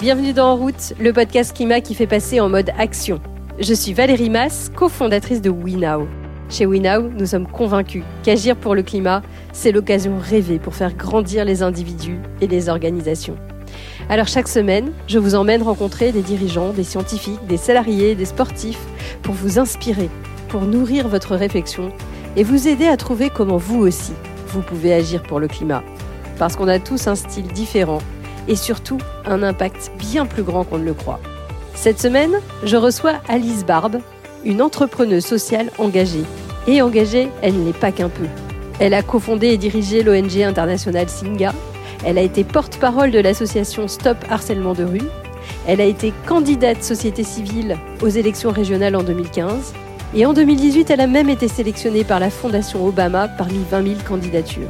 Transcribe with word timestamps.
Bienvenue 0.00 0.32
dans 0.32 0.52
En 0.52 0.56
route, 0.56 0.94
le 1.00 1.12
podcast 1.12 1.52
climat 1.52 1.80
qui 1.80 1.92
fait 1.92 2.06
passer 2.06 2.38
en 2.38 2.48
mode 2.48 2.70
action. 2.78 3.20
Je 3.58 3.74
suis 3.74 3.92
Valérie 3.92 4.30
Mass, 4.30 4.70
cofondatrice 4.76 5.42
de 5.42 5.50
WeNow. 5.50 6.06
Chez 6.48 6.66
WeNow, 6.66 7.08
nous 7.08 7.26
sommes 7.26 7.48
convaincus 7.48 8.04
qu'agir 8.22 8.54
pour 8.54 8.76
le 8.76 8.84
climat, 8.84 9.22
c'est 9.52 9.72
l'occasion 9.72 10.16
rêvée 10.16 10.60
pour 10.60 10.76
faire 10.76 10.94
grandir 10.94 11.44
les 11.44 11.64
individus 11.64 12.20
et 12.40 12.46
les 12.46 12.68
organisations. 12.68 13.34
Alors 14.08 14.28
chaque 14.28 14.46
semaine, 14.46 14.92
je 15.08 15.18
vous 15.18 15.34
emmène 15.34 15.64
rencontrer 15.64 16.12
des 16.12 16.22
dirigeants, 16.22 16.72
des 16.72 16.84
scientifiques, 16.84 17.44
des 17.48 17.56
salariés, 17.56 18.14
des 18.14 18.24
sportifs 18.24 18.86
pour 19.22 19.34
vous 19.34 19.58
inspirer, 19.58 20.10
pour 20.48 20.62
nourrir 20.62 21.08
votre 21.08 21.34
réflexion 21.34 21.90
et 22.36 22.44
vous 22.44 22.68
aider 22.68 22.86
à 22.86 22.96
trouver 22.96 23.30
comment 23.30 23.56
vous 23.56 23.80
aussi, 23.80 24.12
vous 24.46 24.62
pouvez 24.62 24.94
agir 24.94 25.24
pour 25.24 25.40
le 25.40 25.48
climat. 25.48 25.82
Parce 26.38 26.54
qu'on 26.54 26.68
a 26.68 26.78
tous 26.78 27.08
un 27.08 27.16
style 27.16 27.48
différent 27.48 27.98
et 28.48 28.56
surtout 28.56 28.98
un 29.24 29.42
impact 29.42 29.92
bien 29.98 30.26
plus 30.26 30.42
grand 30.42 30.64
qu'on 30.64 30.78
ne 30.78 30.84
le 30.84 30.94
croit. 30.94 31.20
Cette 31.74 32.00
semaine, 32.00 32.40
je 32.64 32.76
reçois 32.76 33.14
Alice 33.28 33.64
Barbe, 33.64 34.00
une 34.44 34.62
entrepreneuse 34.62 35.24
sociale 35.24 35.70
engagée. 35.78 36.24
Et 36.66 36.82
engagée, 36.82 37.28
elle 37.40 37.54
n'est 37.54 37.72
pas 37.72 37.92
qu'un 37.92 38.08
peu. 38.08 38.26
Elle 38.80 38.94
a 38.94 39.02
cofondé 39.02 39.48
et 39.48 39.56
dirigé 39.56 40.02
l'ONG 40.02 40.42
internationale 40.42 41.08
Singa. 41.08 41.52
Elle 42.04 42.18
a 42.18 42.22
été 42.22 42.44
porte-parole 42.44 43.10
de 43.10 43.18
l'association 43.18 43.88
Stop 43.88 44.18
Harcèlement 44.28 44.74
de 44.74 44.84
rue. 44.84 45.08
Elle 45.66 45.80
a 45.80 45.84
été 45.84 46.12
candidate 46.26 46.82
société 46.82 47.24
civile 47.24 47.76
aux 48.02 48.08
élections 48.08 48.50
régionales 48.50 48.96
en 48.96 49.02
2015. 49.02 49.72
Et 50.14 50.24
en 50.26 50.32
2018, 50.32 50.90
elle 50.90 51.00
a 51.00 51.06
même 51.06 51.28
été 51.28 51.48
sélectionnée 51.48 52.04
par 52.04 52.20
la 52.20 52.30
Fondation 52.30 52.86
Obama 52.86 53.28
parmi 53.28 53.58
20 53.70 53.82
000 53.82 53.94
candidatures 54.06 54.68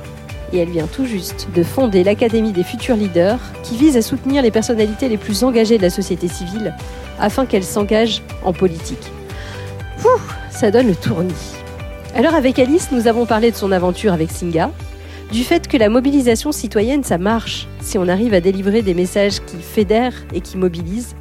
et 0.52 0.58
elle 0.58 0.70
vient 0.70 0.86
tout 0.86 1.06
juste 1.06 1.48
de 1.54 1.62
fonder 1.62 2.04
l'Académie 2.04 2.52
des 2.52 2.62
futurs 2.62 2.96
leaders 2.96 3.40
qui 3.62 3.76
vise 3.76 3.96
à 3.96 4.02
soutenir 4.02 4.42
les 4.42 4.50
personnalités 4.50 5.08
les 5.08 5.16
plus 5.16 5.44
engagées 5.44 5.78
de 5.78 5.82
la 5.82 5.90
société 5.90 6.28
civile 6.28 6.74
afin 7.18 7.46
qu'elles 7.46 7.64
s'engagent 7.64 8.22
en 8.44 8.52
politique. 8.52 9.12
Pouh, 10.00 10.08
ça 10.50 10.70
donne 10.70 10.88
le 10.88 10.94
tournis. 10.94 11.54
Alors 12.14 12.34
avec 12.34 12.58
Alice, 12.58 12.88
nous 12.92 13.06
avons 13.06 13.26
parlé 13.26 13.50
de 13.50 13.56
son 13.56 13.72
aventure 13.72 14.12
avec 14.12 14.30
Singa, 14.30 14.70
du 15.32 15.44
fait 15.44 15.68
que 15.68 15.76
la 15.76 15.88
mobilisation 15.88 16.52
citoyenne, 16.52 17.04
ça 17.04 17.18
marche 17.18 17.68
si 17.80 17.98
on 17.98 18.08
arrive 18.08 18.32
à 18.34 18.40
délivrer 18.40 18.82
des 18.82 18.94
messages 18.94 19.40
qui 19.40 19.56
fédèrent 19.56 20.24
et 20.32 20.40
qui 20.40 20.56
mobilisent, 20.56 21.14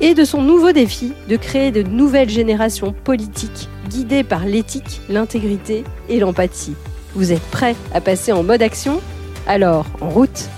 et 0.00 0.14
de 0.14 0.24
son 0.24 0.42
nouveau 0.42 0.72
défi 0.72 1.12
de 1.28 1.36
créer 1.36 1.70
de 1.72 1.82
nouvelles 1.82 2.30
générations 2.30 2.92
politiques 2.92 3.68
guidées 3.88 4.24
par 4.24 4.44
l'éthique, 4.44 5.00
l'intégrité 5.08 5.84
et 6.08 6.20
l'empathie. 6.20 6.74
Vous 7.16 7.30
êtes 7.30 7.48
prêts 7.52 7.76
à 7.92 8.00
passer 8.00 8.32
en 8.32 8.42
mode 8.42 8.60
action? 8.60 9.00
Alors, 9.46 9.86
en 10.00 10.10
route 10.10 10.48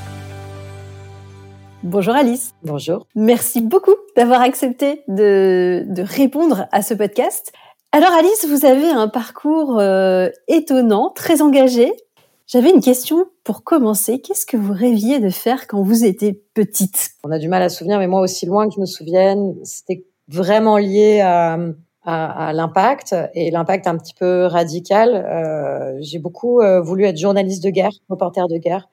Bonjour 1.83 2.15
Alice. 2.15 2.55
Bonjour. 2.63 3.07
Merci 3.15 3.61
beaucoup 3.61 3.95
d'avoir 4.17 4.41
accepté 4.41 5.03
de, 5.07 5.85
répondre 5.99 6.67
à 6.73 6.81
ce 6.81 6.95
podcast. 6.95 7.53
Alors 7.93 8.11
Alice, 8.11 8.47
vous 8.49 8.65
avez 8.65 8.89
un 8.89 9.09
parcours 9.09 9.79
euh, 9.79 10.31
étonnant, 10.49 11.13
très 11.15 11.43
engagé. 11.43 11.93
J'avais 12.47 12.71
une 12.71 12.81
question 12.81 13.27
pour 13.45 13.63
commencer. 13.63 14.23
Qu'est-ce 14.23 14.47
que 14.47 14.57
vous 14.57 14.73
rêviez 14.73 15.21
de 15.21 15.29
faire 15.29 15.67
quand 15.67 15.83
vous 15.83 16.07
étiez 16.07 16.43
petite? 16.55 17.11
On 17.23 17.33
a 17.33 17.39
du 17.39 17.49
mal 17.49 17.63
à 17.63 17.69
se 17.69 17.77
souvenir, 17.77 17.99
mais 17.99 18.09
moi 18.09 18.23
aussi 18.23 18.47
loin 18.47 18.67
que 18.67 18.77
je 18.77 18.81
me 18.81 18.87
souvienne, 18.87 19.55
c'était 19.63 20.07
vraiment 20.27 20.79
lié 20.79 21.21
à, 21.21 21.59
à, 22.07 22.49
à 22.49 22.53
l'impact 22.53 23.15
et 23.35 23.51
l'impact 23.51 23.87
un 23.87 23.99
petit 23.99 24.15
peu 24.15 24.47
radical. 24.47 25.15
Euh, 25.15 25.99
j'ai 26.01 26.19
beaucoup 26.19 26.61
euh, 26.61 26.81
voulu 26.81 27.05
être 27.05 27.19
journaliste 27.19 27.63
de 27.65 27.71
guerre, 27.71 27.91
reporter 28.09 28.47
de 28.49 28.57
guerre. 28.59 28.89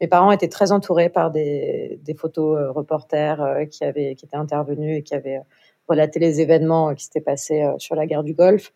Mes 0.00 0.08
parents 0.08 0.32
étaient 0.32 0.48
très 0.48 0.72
entourés 0.72 1.10
par 1.10 1.30
des, 1.30 2.00
des 2.02 2.14
photos 2.14 2.58
euh, 2.58 2.72
reporters 2.72 3.40
euh, 3.40 3.64
qui 3.66 3.84
avaient 3.84 4.14
qui 4.16 4.24
étaient 4.24 4.36
intervenus 4.36 4.98
et 4.98 5.02
qui 5.02 5.14
avaient 5.14 5.40
relaté 5.86 6.18
les 6.18 6.40
événements 6.40 6.94
qui 6.94 7.04
s'étaient 7.04 7.20
passés 7.20 7.62
sur 7.76 7.94
la 7.94 8.06
guerre 8.06 8.24
du 8.24 8.32
Golfe. 8.32 8.72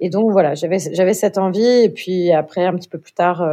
Et 0.00 0.08
donc 0.08 0.32
voilà, 0.32 0.54
j'avais 0.54 0.78
j'avais 0.78 1.14
cette 1.14 1.36
envie 1.36 1.84
et 1.84 1.90
puis 1.90 2.32
après 2.32 2.64
un 2.64 2.74
petit 2.74 2.88
peu 2.88 2.98
plus 2.98 3.12
tard 3.12 3.46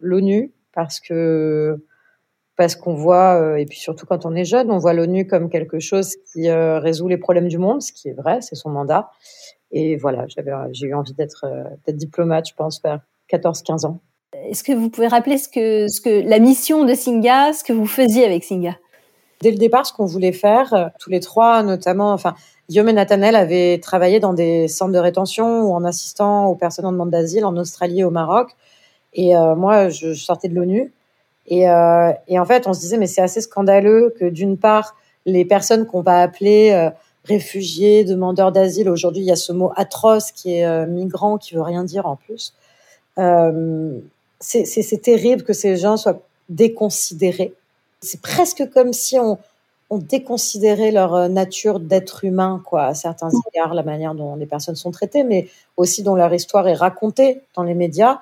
l'ONU 0.00 0.52
parce 0.72 0.98
que 0.98 1.78
parce 2.58 2.74
qu'on 2.74 2.94
voit, 2.94 3.40
euh, 3.40 3.56
et 3.56 3.66
puis 3.66 3.78
surtout 3.78 4.04
quand 4.04 4.26
on 4.26 4.34
est 4.34 4.44
jeune, 4.44 4.72
on 4.72 4.78
voit 4.78 4.92
l'ONU 4.92 5.28
comme 5.28 5.48
quelque 5.48 5.78
chose 5.78 6.16
qui 6.32 6.48
euh, 6.48 6.80
résout 6.80 7.06
les 7.06 7.16
problèmes 7.16 7.46
du 7.46 7.56
monde, 7.56 7.80
ce 7.80 7.92
qui 7.92 8.08
est 8.08 8.12
vrai, 8.12 8.40
c'est 8.40 8.56
son 8.56 8.68
mandat. 8.68 9.10
Et 9.70 9.96
voilà, 9.96 10.26
j'avais, 10.26 10.50
j'ai 10.72 10.88
eu 10.88 10.94
envie 10.94 11.14
d'être, 11.14 11.44
euh, 11.44 11.62
d'être 11.86 11.96
diplomate, 11.96 12.48
je 12.48 12.54
pense, 12.54 12.82
vers 12.82 12.98
14-15 13.32 13.86
ans. 13.86 14.00
Est-ce 14.32 14.64
que 14.64 14.72
vous 14.72 14.90
pouvez 14.90 15.06
rappeler 15.06 15.38
ce 15.38 15.48
que, 15.48 15.86
ce 15.86 16.00
que 16.00 16.28
la 16.28 16.40
mission 16.40 16.84
de 16.84 16.94
Singa, 16.94 17.52
ce 17.52 17.62
que 17.62 17.72
vous 17.72 17.86
faisiez 17.86 18.24
avec 18.24 18.42
Singa? 18.42 18.76
Dès 19.40 19.52
le 19.52 19.58
départ, 19.58 19.86
ce 19.86 19.92
qu'on 19.92 20.06
voulait 20.06 20.32
faire, 20.32 20.90
tous 20.98 21.10
les 21.10 21.20
trois, 21.20 21.62
notamment, 21.62 22.12
enfin, 22.12 22.34
Guillaume 22.68 22.88
et 22.88 22.92
Nathanel 22.92 23.36
avaient 23.36 23.78
travaillé 23.78 24.18
dans 24.18 24.34
des 24.34 24.66
centres 24.66 24.92
de 24.92 24.98
rétention 24.98 25.60
ou 25.60 25.72
en 25.72 25.84
assistant 25.84 26.46
aux 26.46 26.56
personnes 26.56 26.86
en 26.86 26.92
demande 26.92 27.10
d'asile 27.10 27.44
en 27.44 27.56
Australie 27.56 28.00
et 28.00 28.04
au 28.04 28.10
Maroc. 28.10 28.50
Et 29.12 29.34
moi, 29.56 29.90
je 29.90 30.12
sortais 30.12 30.48
de 30.48 30.56
l'ONU 30.56 30.92
et, 31.48 31.68
euh, 31.68 32.12
et, 32.28 32.38
en 32.38 32.44
fait, 32.44 32.66
on 32.66 32.74
se 32.74 32.80
disait, 32.80 32.98
mais 32.98 33.06
c'est 33.06 33.22
assez 33.22 33.40
scandaleux 33.40 34.14
que 34.20 34.26
d'une 34.26 34.58
part, 34.58 34.94
les 35.24 35.44
personnes 35.46 35.86
qu'on 35.86 36.02
va 36.02 36.20
appeler 36.20 36.70
euh, 36.72 36.90
réfugiés, 37.24 38.04
demandeurs 38.04 38.52
d'asile, 38.52 38.88
aujourd'hui, 38.90 39.22
il 39.22 39.26
y 39.26 39.32
a 39.32 39.36
ce 39.36 39.52
mot 39.52 39.72
atroce 39.74 40.30
qui 40.30 40.54
est 40.54 40.66
euh, 40.66 40.86
migrant, 40.86 41.38
qui 41.38 41.54
veut 41.54 41.62
rien 41.62 41.84
dire 41.84 42.06
en 42.06 42.16
plus. 42.16 42.54
C'est 44.40 45.02
terrible 45.02 45.42
que 45.42 45.54
ces 45.54 45.76
gens 45.76 45.96
soient 45.96 46.20
déconsidérés. 46.50 47.54
C'est 48.00 48.20
presque 48.20 48.68
comme 48.72 48.92
si 48.92 49.18
on, 49.18 49.38
on 49.90 49.98
déconsidérait 49.98 50.92
leur 50.92 51.28
nature 51.28 51.80
d'être 51.80 52.24
humain, 52.24 52.62
quoi, 52.64 52.84
à 52.84 52.94
certains 52.94 53.30
égards, 53.52 53.74
la 53.74 53.82
manière 53.82 54.14
dont 54.14 54.36
les 54.36 54.46
personnes 54.46 54.76
sont 54.76 54.90
traitées, 54.90 55.24
mais 55.24 55.48
aussi 55.76 56.02
dont 56.02 56.14
leur 56.14 56.32
histoire 56.32 56.68
est 56.68 56.74
racontée 56.74 57.40
dans 57.54 57.64
les 57.64 57.74
médias 57.74 58.20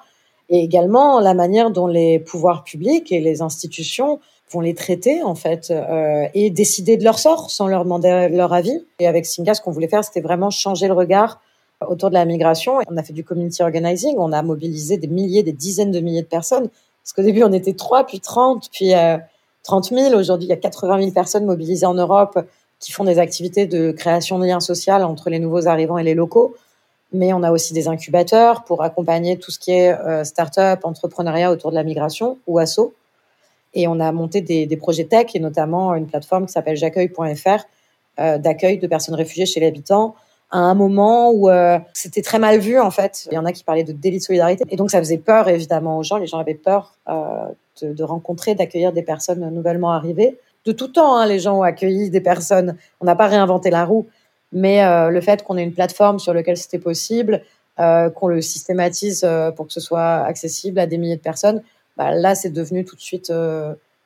et 0.49 0.61
également 0.61 1.21
la 1.21 1.35
manière 1.35 1.71
dont 1.71 1.87
les 1.87 2.19
pouvoirs 2.19 2.65
publics 2.65 3.11
et 3.13 3.21
les 3.21 3.43
institutions 3.43 4.21
vont 4.51 4.61
les 4.61 4.75
traiter 4.75 5.23
en 5.23 5.35
fait 5.35 5.71
euh, 5.71 6.27
et 6.35 6.51
décider 6.51 6.97
de 6.97 7.05
leur 7.05 7.19
sort 7.19 7.51
sans 7.51 7.67
leur 7.67 7.85
demander 7.85 8.29
leur 8.31 8.53
avis. 8.53 8.85
Et 9.01 9.07
avec 9.07 9.27
Singa, 9.27 9.55
ce 9.55 9.61
qu'on 9.61 9.73
voulait 9.73 9.89
faire, 9.89 10.05
c'était 10.05 10.21
vraiment 10.21 10.51
changer 10.51 10.87
le 10.87 10.95
regard 10.95 11.41
autour 11.87 12.11
de 12.11 12.15
la 12.15 12.25
migration. 12.25 12.79
On 12.89 12.97
a 12.97 13.03
fait 13.03 13.13
du 13.13 13.25
community 13.25 13.63
organizing, 13.63 14.15
on 14.19 14.33
a 14.33 14.43
mobilisé 14.43 14.99
des 14.99 15.09
milliers, 15.09 15.43
des 15.43 15.53
dizaines 15.53 15.91
de 15.91 16.01
milliers 16.01 16.23
de 16.23 16.29
personnes. 16.29 16.69
Parce 17.03 17.13
qu'au 17.15 17.23
début, 17.23 17.43
on 17.43 17.53
était 17.53 17.75
trois, 17.75 18.05
puis 18.07 18.21
30, 18.21 18.69
puis 18.73 18.95
euh, 18.95 19.19
30 19.65 19.91
000. 19.91 20.15
Aujourd'hui, 20.15 20.47
il 20.47 20.51
y 20.51 20.53
a 20.53 20.57
80 20.57 20.99
000 21.01 21.11
personnes 21.11 21.45
mobilisées 21.45 21.87
en 21.87 21.95
Europe 21.95 22.39
qui 22.79 22.93
font 22.93 23.05
des 23.05 23.19
activités 23.19 23.67
de 23.67 23.91
création 23.91 24.39
de 24.39 24.47
liens 24.47 24.61
sociaux 24.61 24.95
entre 24.95 25.31
les 25.31 25.39
nouveaux 25.39 25.67
arrivants 25.67 25.99
et 25.99 26.05
les 26.05 26.15
locaux 26.15 26.55
mais 27.17 27.33
on 27.33 27.43
a 27.43 27.51
aussi 27.51 27.73
des 27.73 27.89
incubateurs 27.89 28.65
pour 28.65 28.83
accompagner 28.83 29.39
tout 29.39 29.51
ce 29.51 29.59
qui 29.59 29.73
est 29.73 29.93
euh, 29.93 30.25
start-up, 30.25 30.81
entrepreneuriat 30.85 31.51
autour 31.51 31.71
de 31.71 31.77
la 31.77 31.83
migration 31.83 32.39
ou 32.47 32.59
asso. 32.59 32.95
Et 33.75 33.89
on 33.89 34.01
a 34.01 34.13
monté 34.13 34.41
des, 34.41 34.77
projets 34.77 35.05
tech 35.05 35.35
et 35.35 35.41
notamment 35.41 35.95
une 35.95 36.07
plateforme 36.07 36.47
qui 36.47 36.53
s'appelle 36.53 36.77
j'accueille.fr 36.77 37.65
euh, 38.19 38.39
d'accueil 38.39 38.79
de 38.79 38.87
personnes 38.87 39.15
réfugiées 39.15 39.45
chez 39.47 39.61
les 39.61 39.67
habitants 39.67 40.15
à 40.51 40.59
un 40.59 40.75
moment 40.75 41.31
où 41.33 41.51
euh, 41.51 41.79
c'était 41.93 42.23
très 42.23 42.39
mal 42.39 42.59
vu 42.59 42.79
en 42.79 42.91
fait. 42.91 43.29
Il 43.31 43.35
y 43.35 43.39
en 43.39 43.45
a 43.45 43.53
qui 43.53 43.65
parlaient 43.65 43.85
de 43.85 43.93
délit 43.93 44.19
de 44.19 44.23
solidarité 44.23 44.65
et 44.71 44.77
donc 44.77 44.91
ça 44.91 44.99
faisait 44.99 45.19
peur 45.19 45.49
évidemment 45.49 45.99
aux 45.99 46.03
gens. 46.03 46.17
Les 46.17 46.27
gens 46.27 46.39
avaient 46.39 46.55
peur 46.55 46.95
de, 47.83 47.93
de, 47.93 48.05
rencontrer, 48.05 48.55
d'accueillir 48.55 48.93
des 48.93 49.03
personnes 49.03 49.51
nouvellement 49.51 49.93
arrivées. 49.93 50.39
De 50.65 50.73
tout 50.73 50.89
temps, 50.89 51.17
hein, 51.17 51.27
les 51.27 51.39
gens 51.39 51.59
ont 51.59 51.63
accueilli 51.63 52.11
des 52.11 52.21
personnes. 52.21 52.77
On 53.01 53.05
n'a 53.05 53.15
pas 53.15 53.27
réinventé 53.27 53.71
la 53.71 53.85
roue, 53.85 54.07
mais 54.53 54.83
euh, 54.83 55.11
le 55.11 55.21
fait 55.21 55.43
qu'on 55.43 55.57
ait 55.57 55.63
une 55.63 55.73
plateforme 55.73 56.19
sur 56.19 56.35
laquelle 56.35 56.57
c'était 56.57 56.79
possible, 56.79 57.43
euh, 57.79 58.11
qu'on 58.11 58.29
le 58.29 58.41
systématise 58.41 59.23
euh, 59.25 59.51
pour 59.51 59.67
que 59.67 59.73
ce 59.73 59.81
soit 59.81 60.25
accessible 60.25 60.79
à 60.79 60.87
des 60.87 60.99
milliers 60.99 61.17
de 61.17 61.23
personnes, 61.23 61.63
bah, 61.97 62.13
là, 62.13 62.35
c'est 62.35 62.51
devenu 62.51 62.85
tout 62.85 62.97
de 62.97 63.01
suite 63.01 63.33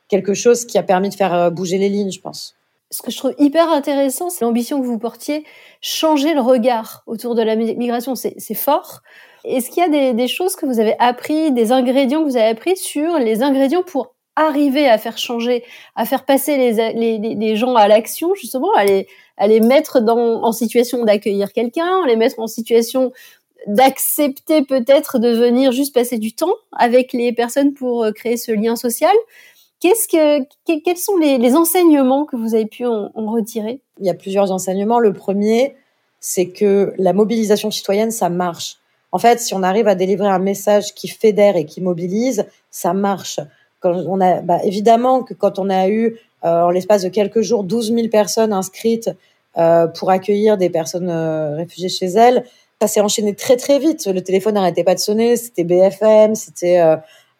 quelque 0.08 0.34
chose 0.34 0.64
qui 0.64 0.78
a 0.78 0.82
permis 0.82 1.08
de 1.08 1.14
faire 1.14 1.50
bouger 1.50 1.78
les 1.78 1.88
lignes, 1.88 2.12
je 2.12 2.20
pense. 2.20 2.54
Ce 2.92 3.02
que 3.02 3.10
je 3.10 3.16
trouve 3.16 3.34
hyper 3.38 3.68
intéressant, 3.70 4.30
c'est 4.30 4.44
l'ambition 4.44 4.80
que 4.80 4.86
vous 4.86 4.98
portiez, 4.98 5.44
changer 5.80 6.34
le 6.34 6.40
regard 6.40 7.02
autour 7.06 7.34
de 7.34 7.42
la 7.42 7.54
migration, 7.56 8.14
c'est 8.14 8.54
fort. 8.54 9.02
Est-ce 9.44 9.70
qu'il 9.70 9.82
y 9.82 9.86
a 9.86 9.88
des, 9.88 10.12
des, 10.12 10.28
choses 10.28 10.54
que 10.54 10.66
vous 10.66 10.80
avez 10.80 10.94
appris, 10.98 11.52
des 11.52 11.72
ingrédients 11.72 12.24
que 12.24 12.30
vous 12.30 12.36
avez 12.36 12.48
appris 12.48 12.76
sur 12.76 13.18
les 13.18 13.42
ingrédients 13.42 13.82
pour 13.82 14.14
arriver 14.36 14.88
à 14.88 14.98
faire 14.98 15.18
changer, 15.18 15.64
à 15.96 16.04
faire 16.04 16.24
passer 16.24 16.56
les, 16.56 16.92
les, 16.94 17.34
les 17.34 17.56
gens 17.56 17.74
à 17.74 17.88
l'action, 17.88 18.34
justement, 18.34 18.72
à 18.74 18.84
les, 18.84 19.06
à 19.40 19.48
les 19.48 19.60
mettre 19.60 20.00
dans, 20.00 20.44
en 20.44 20.52
situation 20.52 21.04
d'accueillir 21.04 21.52
quelqu'un, 21.52 22.06
les 22.06 22.14
mettre 22.14 22.38
en 22.38 22.46
situation 22.46 23.10
d'accepter 23.66 24.62
peut-être 24.62 25.18
de 25.18 25.30
venir 25.30 25.72
juste 25.72 25.94
passer 25.94 26.18
du 26.18 26.32
temps 26.32 26.54
avec 26.72 27.12
les 27.12 27.32
personnes 27.32 27.74
pour 27.74 28.04
euh, 28.04 28.12
créer 28.12 28.36
ce 28.36 28.52
lien 28.52 28.76
social. 28.76 29.14
Qu'est-ce 29.80 30.08
que, 30.08 30.44
quels 30.84 30.96
sont 30.96 31.16
les, 31.16 31.38
les, 31.38 31.56
enseignements 31.56 32.26
que 32.26 32.36
vous 32.36 32.54
avez 32.54 32.66
pu 32.66 32.84
en, 32.86 33.10
en 33.14 33.32
retirer? 33.32 33.80
Il 33.98 34.06
y 34.06 34.10
a 34.10 34.14
plusieurs 34.14 34.52
enseignements. 34.52 34.98
Le 34.98 35.14
premier, 35.14 35.74
c'est 36.20 36.48
que 36.48 36.92
la 36.98 37.14
mobilisation 37.14 37.70
citoyenne, 37.70 38.10
ça 38.10 38.28
marche. 38.28 38.76
En 39.12 39.18
fait, 39.18 39.40
si 39.40 39.54
on 39.54 39.62
arrive 39.62 39.88
à 39.88 39.94
délivrer 39.94 40.28
un 40.28 40.38
message 40.38 40.94
qui 40.94 41.08
fédère 41.08 41.56
et 41.56 41.64
qui 41.64 41.80
mobilise, 41.80 42.46
ça 42.70 42.92
marche. 42.92 43.40
Quand 43.80 43.94
on 44.06 44.20
a, 44.20 44.42
bah, 44.42 44.58
évidemment 44.64 45.22
que 45.22 45.32
quand 45.32 45.58
on 45.58 45.70
a 45.70 45.88
eu 45.88 46.18
en 46.42 46.70
l'espace 46.70 47.02
de 47.02 47.08
quelques 47.08 47.42
jours, 47.42 47.64
12 47.64 47.94
000 47.94 48.08
personnes 48.08 48.52
inscrites 48.52 49.10
pour 49.94 50.10
accueillir 50.10 50.56
des 50.56 50.70
personnes 50.70 51.10
réfugiées 51.10 51.88
chez 51.88 52.06
elles. 52.06 52.44
Ça 52.80 52.88
s'est 52.88 53.00
enchaîné 53.00 53.34
très 53.34 53.56
très 53.56 53.78
vite. 53.78 54.06
Le 54.06 54.22
téléphone 54.22 54.54
n'arrêtait 54.54 54.84
pas 54.84 54.94
de 54.94 55.00
sonner. 55.00 55.36
C'était 55.36 55.64
BFM, 55.64 56.34
c'était 56.34 56.82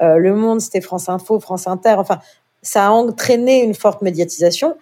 Le 0.01 0.35
Monde, 0.35 0.61
c'était 0.61 0.81
France 0.81 1.09
Info, 1.09 1.41
France 1.41 1.67
Inter. 1.67 1.95
Enfin, 1.99 2.19
ça 2.63 2.89
a 2.89 2.91
entraîné 2.91 3.63
une 3.63 3.75
forte 3.75 4.03
médiatisation 4.03 4.77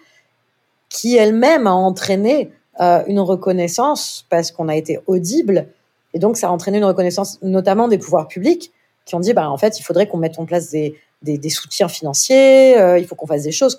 qui 0.88 1.16
elle-même 1.16 1.66
a 1.66 1.72
entraîné 1.72 2.50
euh, 2.80 3.02
une 3.06 3.20
reconnaissance 3.20 4.26
parce 4.30 4.50
qu'on 4.52 4.68
a 4.68 4.76
été 4.76 5.00
audible. 5.06 5.66
Et 6.14 6.18
donc, 6.18 6.36
ça 6.36 6.48
a 6.48 6.50
entraîné 6.50 6.78
une 6.78 6.84
reconnaissance 6.84 7.38
notamment 7.42 7.88
des 7.88 7.98
pouvoirs 7.98 8.28
publics 8.28 8.72
qui 9.04 9.14
ont 9.14 9.20
dit, 9.20 9.32
bah, 9.32 9.50
en 9.50 9.56
fait, 9.56 9.78
il 9.78 9.82
faudrait 9.82 10.06
qu'on 10.06 10.18
mette 10.18 10.38
en 10.38 10.44
place 10.44 10.70
des, 10.70 10.94
soutiens 11.50 11.88
financiers, 11.88 12.78
euh, 12.78 12.98
il 12.98 13.06
faut 13.06 13.14
qu'on 13.14 13.26
fasse 13.26 13.42
des 13.42 13.52
choses, 13.52 13.78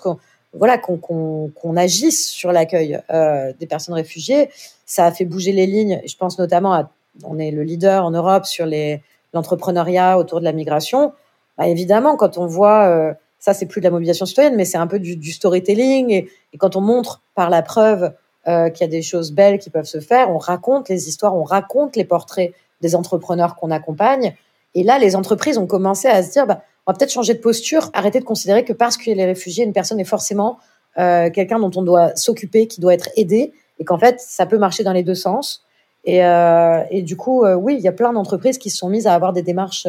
voilà, 0.52 0.78
qu'on 0.78 0.98
qu'on 0.98 1.76
agisse 1.76 2.28
sur 2.28 2.52
l'accueil 2.52 3.00
euh, 3.10 3.52
des 3.58 3.66
personnes 3.66 3.94
réfugiées. 3.94 4.50
Ça 4.86 5.06
a 5.06 5.12
fait 5.12 5.24
bouger 5.24 5.52
les 5.52 5.66
lignes. 5.66 6.00
Je 6.06 6.16
pense 6.16 6.38
notamment 6.38 6.72
à, 6.72 6.90
on 7.24 7.38
est 7.38 7.50
le 7.50 7.62
leader 7.62 8.04
en 8.04 8.10
Europe 8.10 8.46
sur 8.46 8.66
les 8.66 9.02
l'entrepreneuriat 9.32 10.18
autour 10.18 10.40
de 10.40 10.44
la 10.44 10.52
migration. 10.52 11.12
Bah, 11.56 11.68
évidemment, 11.68 12.16
quand 12.16 12.36
on 12.36 12.46
voit 12.46 12.88
euh, 12.88 13.14
ça, 13.38 13.54
c'est 13.54 13.66
plus 13.66 13.80
de 13.80 13.84
la 13.84 13.90
mobilisation 13.90 14.26
citoyenne, 14.26 14.56
mais 14.56 14.64
c'est 14.64 14.78
un 14.78 14.88
peu 14.88 14.98
du, 14.98 15.16
du 15.16 15.30
storytelling. 15.30 16.10
Et, 16.10 16.28
et, 16.52 16.58
quand 16.58 16.74
on 16.74 16.80
montre 16.80 17.22
par 17.34 17.48
la 17.48 17.62
preuve 17.62 18.12
euh, 18.48 18.70
qu'il 18.70 18.86
y 18.86 18.88
a 18.88 18.90
des 18.90 19.02
choses 19.02 19.32
belles 19.32 19.58
qui 19.58 19.68
peuvent 19.68 19.84
se 19.84 20.00
faire. 20.00 20.30
On 20.30 20.38
raconte 20.38 20.88
les 20.88 21.10
histoires, 21.10 21.36
on 21.36 21.42
raconte 21.42 21.94
les 21.94 22.06
portraits 22.06 22.54
des 22.80 22.94
entrepreneurs 22.94 23.54
qu'on 23.54 23.70
accompagne. 23.70 24.34
Et 24.74 24.82
là, 24.82 24.98
les 24.98 25.14
entreprises 25.14 25.58
ont 25.58 25.66
commencé 25.66 26.08
à 26.08 26.22
se 26.22 26.32
dire, 26.32 26.46
bah, 26.46 26.62
peut-être 26.92 27.10
changer 27.10 27.34
de 27.34 27.40
posture, 27.40 27.90
arrêter 27.92 28.20
de 28.20 28.24
considérer 28.24 28.64
que 28.64 28.72
parce 28.72 28.96
qu'il 28.96 29.16
les 29.16 29.24
réfugiés, 29.24 29.64
une 29.64 29.72
personne 29.72 30.00
est 30.00 30.04
forcément 30.04 30.58
euh, 30.98 31.30
quelqu'un 31.30 31.58
dont 31.58 31.70
on 31.76 31.82
doit 31.82 32.14
s'occuper, 32.16 32.66
qui 32.66 32.80
doit 32.80 32.94
être 32.94 33.10
aidé, 33.16 33.52
et 33.78 33.84
qu'en 33.84 33.98
fait, 33.98 34.20
ça 34.20 34.46
peut 34.46 34.58
marcher 34.58 34.82
dans 34.82 34.92
les 34.92 35.02
deux 35.02 35.14
sens. 35.14 35.64
Et, 36.04 36.24
euh, 36.24 36.82
du 37.02 37.16
coup, 37.16 37.44
euh, 37.44 37.54
oui, 37.54 37.76
il 37.76 37.80
y 37.80 37.88
a 37.88 37.92
plein 37.92 38.12
d'entreprises 38.12 38.58
qui 38.58 38.70
se 38.70 38.78
sont 38.78 38.88
mises 38.88 39.06
à 39.06 39.14
avoir 39.14 39.32
des 39.32 39.42
démarches 39.42 39.86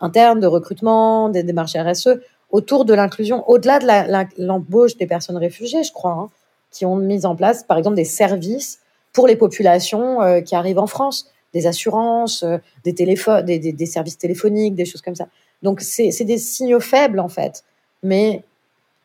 internes 0.00 0.40
de 0.40 0.46
recrutement, 0.46 1.28
des 1.28 1.42
démarches 1.42 1.76
RSE 1.76 2.20
autour 2.50 2.84
de 2.84 2.94
l'inclusion, 2.94 3.48
au-delà 3.48 3.78
de 3.78 4.42
l'embauche 4.42 4.96
des 4.96 5.06
personnes 5.06 5.36
réfugiées, 5.36 5.84
je 5.84 5.92
crois. 5.92 6.12
Hein 6.12 6.30
qui 6.72 6.86
ont 6.86 6.94
mis 6.94 7.26
en 7.26 7.34
place, 7.34 7.64
par 7.64 7.78
exemple, 7.78 7.96
des 7.96 8.04
services 8.04 8.78
pour 9.12 9.26
les 9.26 9.34
populations 9.34 10.40
qui 10.42 10.54
arrivent 10.54 10.78
en 10.78 10.86
France, 10.86 11.26
des 11.52 11.66
assurances, 11.66 12.44
des, 12.84 13.86
services 13.86 14.18
téléphoniques, 14.18 14.76
des 14.76 14.84
choses 14.84 15.02
comme 15.02 15.16
ça. 15.16 15.26
Donc 15.62 15.80
c'est 15.80 16.24
des 16.24 16.38
signaux 16.38 16.80
faibles 16.80 17.20
en 17.20 17.28
fait, 17.28 17.64
mais 18.02 18.42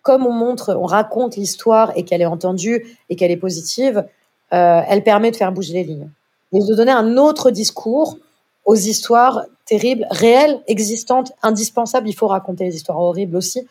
comme 0.01 0.25
on 0.25 0.31
montre, 0.31 0.75
on 0.75 0.85
raconte 0.85 1.35
l'histoire 1.35 1.91
et 1.95 2.03
qu'elle 2.03 2.21
est 2.21 2.27
entendue 2.27 2.97
et 3.09 3.15
qu'elle 3.15 3.31
est 3.31 3.37
positive, 3.37 4.05
euh, 4.53 4.81
elle 4.87 5.03
permet 5.03 5.31
de 5.31 5.35
faire 5.35 5.51
bouger 5.51 5.73
les 5.73 5.83
lignes 5.83 6.09
et 6.53 6.59
de 6.59 6.75
donner 6.75 6.91
un 6.91 7.17
autre 7.17 7.51
discours 7.51 8.17
aux 8.65 8.75
histoires 8.75 9.45
terribles, 9.65 10.05
réelles, 10.11 10.61
existantes, 10.67 11.33
indispensables. 11.41 12.07
Il 12.07 12.13
faut 12.13 12.27
raconter 12.27 12.65
les 12.65 12.75
histoires 12.75 12.99
horribles 12.99 13.35
aussi, 13.35 13.67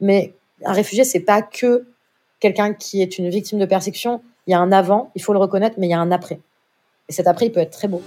mais 0.00 0.34
un 0.64 0.72
réfugié 0.72 1.04
c'est 1.04 1.20
pas 1.20 1.40
que 1.40 1.86
quelqu'un 2.40 2.74
qui 2.74 3.00
est 3.00 3.18
une 3.18 3.30
victime 3.30 3.58
de 3.58 3.66
persécution, 3.66 4.20
il 4.46 4.50
y 4.50 4.54
a 4.54 4.60
un 4.60 4.72
avant, 4.72 5.10
il 5.14 5.22
faut 5.22 5.32
le 5.32 5.38
reconnaître, 5.38 5.76
mais 5.78 5.86
il 5.86 5.90
y 5.90 5.94
a 5.94 6.00
un 6.00 6.12
après. 6.12 6.40
Et 7.08 7.12
cet 7.12 7.26
après, 7.26 7.46
il 7.46 7.52
peut 7.52 7.60
être 7.60 7.70
très 7.70 7.88
beau. 7.88 8.02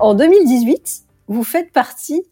En 0.00 0.14
2018, 0.14 1.02
vous 1.26 1.42
faites 1.42 1.72
partie 1.72 2.22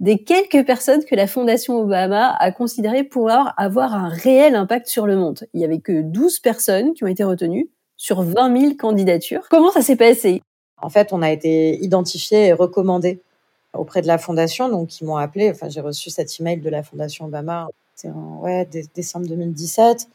des 0.00 0.18
quelques 0.18 0.66
personnes 0.66 1.02
que 1.02 1.14
la 1.14 1.26
Fondation 1.26 1.80
Obama 1.80 2.36
a 2.38 2.52
considéré 2.52 3.04
pouvoir 3.04 3.54
avoir 3.56 3.94
un 3.94 4.10
réel 4.10 4.54
impact 4.54 4.86
sur 4.86 5.06
le 5.06 5.16
monde. 5.16 5.46
Il 5.54 5.62
y 5.62 5.64
avait 5.64 5.78
que 5.78 6.02
12 6.02 6.40
personnes 6.40 6.92
qui 6.92 7.04
ont 7.04 7.06
été 7.06 7.24
retenues 7.24 7.70
sur 7.96 8.20
20 8.20 8.60
000 8.60 8.74
candidatures. 8.74 9.48
Comment 9.48 9.70
ça 9.70 9.80
s'est 9.80 9.96
passé? 9.96 10.42
En 10.82 10.90
fait, 10.90 11.14
on 11.14 11.22
a 11.22 11.30
été 11.30 11.82
identifié 11.82 12.48
et 12.48 12.52
recommandé 12.52 13.22
auprès 13.72 14.02
de 14.02 14.06
la 14.06 14.18
fondation. 14.18 14.68
Donc, 14.68 15.00
ils 15.00 15.06
m'ont 15.06 15.16
appelé. 15.16 15.50
Enfin, 15.50 15.70
j'ai 15.70 15.80
reçu 15.80 16.10
cet 16.10 16.38
email 16.38 16.60
de 16.60 16.68
la 16.68 16.82
fondation 16.82 17.24
Obama. 17.24 17.68
En 18.04 18.40
ouais, 18.42 18.68
décembre 18.94 19.26
2017. 19.26 20.06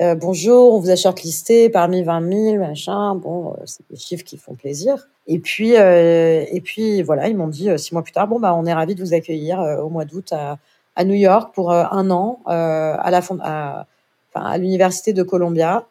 Euh, 0.00 0.14
bonjour, 0.14 0.74
on 0.74 0.78
vous 0.78 0.90
a 0.90 0.96
shortlisté 0.96 1.70
parmi 1.70 2.02
20 2.02 2.32
000, 2.32 2.58
machin. 2.58 3.14
Bon, 3.14 3.52
euh, 3.52 3.62
c'est 3.64 3.82
des 3.90 3.96
chiffres 3.96 4.24
qui 4.24 4.36
font 4.36 4.54
plaisir. 4.54 5.08
Et 5.26 5.38
puis, 5.38 5.76
euh, 5.76 6.44
et 6.50 6.60
puis 6.60 7.02
voilà, 7.02 7.28
ils 7.28 7.36
m'ont 7.36 7.48
dit 7.48 7.70
euh, 7.70 7.78
six 7.78 7.92
mois 7.92 8.02
plus 8.02 8.12
tard, 8.12 8.28
bon 8.28 8.38
bah, 8.38 8.54
on 8.54 8.66
est 8.66 8.74
ravis 8.74 8.94
de 8.94 9.02
vous 9.02 9.14
accueillir 9.14 9.60
euh, 9.60 9.78
au 9.78 9.88
mois 9.88 10.04
d'août 10.04 10.32
à, 10.32 10.58
à, 10.94 11.04
New 11.04 11.14
York 11.14 11.54
pour 11.54 11.72
un 11.72 12.10
an 12.10 12.40
à 12.46 13.10
la 13.10 13.18
à, 13.18 13.86
enfin, 14.34 14.46
à 14.46 14.58
l'université 14.58 15.12
de 15.12 15.22
Columbia 15.22 15.86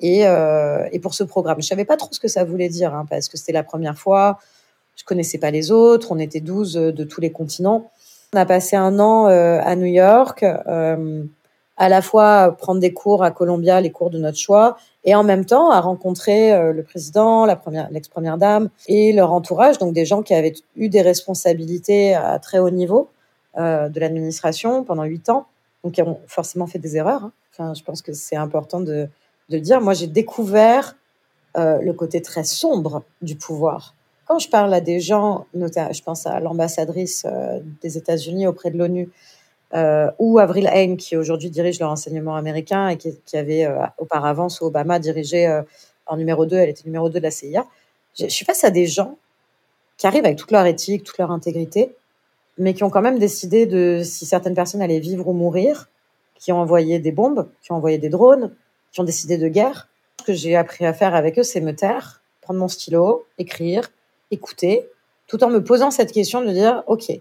et, 0.00 0.20
et 0.20 0.98
pour 0.98 1.14
ce 1.14 1.24
programme. 1.24 1.62
Je 1.62 1.66
savais 1.66 1.84
pas 1.84 1.96
trop 1.96 2.08
ce 2.12 2.20
que 2.20 2.28
ça 2.28 2.44
voulait 2.44 2.68
dire 2.68 2.94
hein, 2.94 3.06
parce 3.08 3.28
que 3.28 3.36
c'était 3.36 3.52
la 3.52 3.62
première 3.62 3.96
fois 3.96 4.38
je 5.00 5.04
connaissais 5.04 5.38
pas 5.38 5.50
les 5.50 5.70
autres. 5.70 6.12
On 6.12 6.18
était 6.18 6.40
12 6.40 6.76
euh, 6.76 6.92
de 6.92 7.04
tous 7.04 7.20
les 7.20 7.32
continents. 7.32 7.90
On 8.34 8.38
a 8.38 8.46
passé 8.46 8.76
un 8.76 9.00
an 9.00 9.24
à 9.26 9.74
New 9.74 9.86
York, 9.86 10.44
euh, 10.44 11.24
à 11.80 11.88
la 11.88 12.02
fois 12.02 12.56
prendre 12.58 12.78
des 12.78 12.92
cours 12.92 13.24
à 13.24 13.30
Columbia, 13.30 13.80
les 13.80 13.90
cours 13.90 14.10
de 14.10 14.18
notre 14.18 14.38
choix, 14.38 14.76
et 15.04 15.14
en 15.14 15.24
même 15.24 15.44
temps 15.44 15.70
à 15.70 15.80
rencontrer 15.80 16.72
le 16.72 16.82
président, 16.82 17.46
la 17.46 17.56
première, 17.56 17.90
l'ex-première 17.90 18.36
dame 18.36 18.68
et 18.86 19.12
leur 19.12 19.32
entourage, 19.32 19.78
donc 19.78 19.94
des 19.94 20.04
gens 20.04 20.22
qui 20.22 20.34
avaient 20.34 20.52
eu 20.76 20.90
des 20.90 21.00
responsabilités 21.00 22.14
à 22.14 22.38
très 22.38 22.58
haut 22.58 22.70
niveau 22.70 23.08
de 23.56 23.98
l'administration 23.98 24.84
pendant 24.84 25.04
huit 25.04 25.30
ans, 25.30 25.46
donc 25.82 25.94
qui 25.94 26.02
ont 26.02 26.20
forcément 26.26 26.66
fait 26.66 26.78
des 26.78 26.98
erreurs. 26.98 27.24
Hein. 27.24 27.32
Enfin, 27.52 27.72
je 27.72 27.82
pense 27.82 28.02
que 28.02 28.12
c'est 28.12 28.36
important 28.36 28.80
de, 28.80 29.08
de 29.48 29.58
dire. 29.58 29.80
Moi, 29.80 29.94
j'ai 29.94 30.06
découvert 30.06 30.96
le 31.56 31.92
côté 31.92 32.20
très 32.20 32.44
sombre 32.44 33.02
du 33.22 33.36
pouvoir 33.36 33.94
quand 34.30 34.38
je 34.38 34.48
parle 34.48 34.72
à 34.72 34.80
des 34.80 35.00
gens, 35.00 35.46
notamment, 35.54 35.92
je 35.92 36.04
pense 36.04 36.24
à 36.24 36.38
l'ambassadrice 36.38 37.26
euh, 37.26 37.58
des 37.82 37.98
États-Unis 37.98 38.46
auprès 38.46 38.70
de 38.70 38.78
l'ONU, 38.78 39.08
euh, 39.74 40.10
ou 40.18 40.38
Avril 40.38 40.68
Hain, 40.72 40.96
qui 40.96 41.16
aujourd'hui 41.16 41.50
dirige 41.50 41.78
le 41.78 41.86
renseignement 41.86 42.34
américain 42.34 42.88
et 42.88 42.96
qui, 42.96 43.18
qui 43.24 43.36
avait 43.36 43.64
euh, 43.64 43.78
auparavant, 43.98 44.48
sous 44.48 44.64
Obama, 44.64 44.98
dirigé 44.98 45.46
euh, 45.46 45.62
en 46.06 46.16
numéro 46.16 46.46
2, 46.46 46.56
elle 46.56 46.70
était 46.70 46.82
numéro 46.84 47.08
2 47.08 47.18
de 47.18 47.22
la 47.22 47.30
CIA. 47.30 47.66
Je, 48.18 48.24
je 48.24 48.30
suis 48.30 48.44
face 48.44 48.64
à 48.64 48.70
des 48.70 48.86
gens 48.86 49.16
qui 49.96 50.06
arrivent 50.06 50.24
avec 50.24 50.38
toute 50.38 50.50
leur 50.50 50.66
éthique, 50.66 51.04
toute 51.04 51.18
leur 51.18 51.30
intégrité, 51.30 51.94
mais 52.58 52.74
qui 52.74 52.82
ont 52.82 52.90
quand 52.90 53.02
même 53.02 53.18
décidé 53.18 53.66
de 53.66 54.02
si 54.04 54.26
certaines 54.26 54.54
personnes 54.54 54.82
allaient 54.82 54.98
vivre 54.98 55.28
ou 55.28 55.32
mourir, 55.32 55.88
qui 56.34 56.52
ont 56.52 56.58
envoyé 56.58 56.98
des 56.98 57.12
bombes, 57.12 57.48
qui 57.62 57.70
ont 57.70 57.76
envoyé 57.76 57.98
des 57.98 58.08
drones, 58.08 58.52
qui 58.92 59.00
ont 59.00 59.04
décidé 59.04 59.38
de 59.38 59.46
guerre. 59.48 59.88
Ce 60.20 60.24
que 60.24 60.32
j'ai 60.32 60.56
appris 60.56 60.84
à 60.86 60.92
faire 60.92 61.14
avec 61.14 61.38
eux, 61.38 61.42
c'est 61.42 61.60
me 61.60 61.76
taire, 61.76 62.22
prendre 62.40 62.58
mon 62.58 62.68
stylo, 62.68 63.26
écrire, 63.38 63.90
écouter, 64.30 64.88
tout 65.26 65.44
en 65.44 65.50
me 65.50 65.62
posant 65.62 65.90
cette 65.90 66.12
question 66.12 66.42
de 66.42 66.50
dire, 66.50 66.82
OK, 66.86 67.12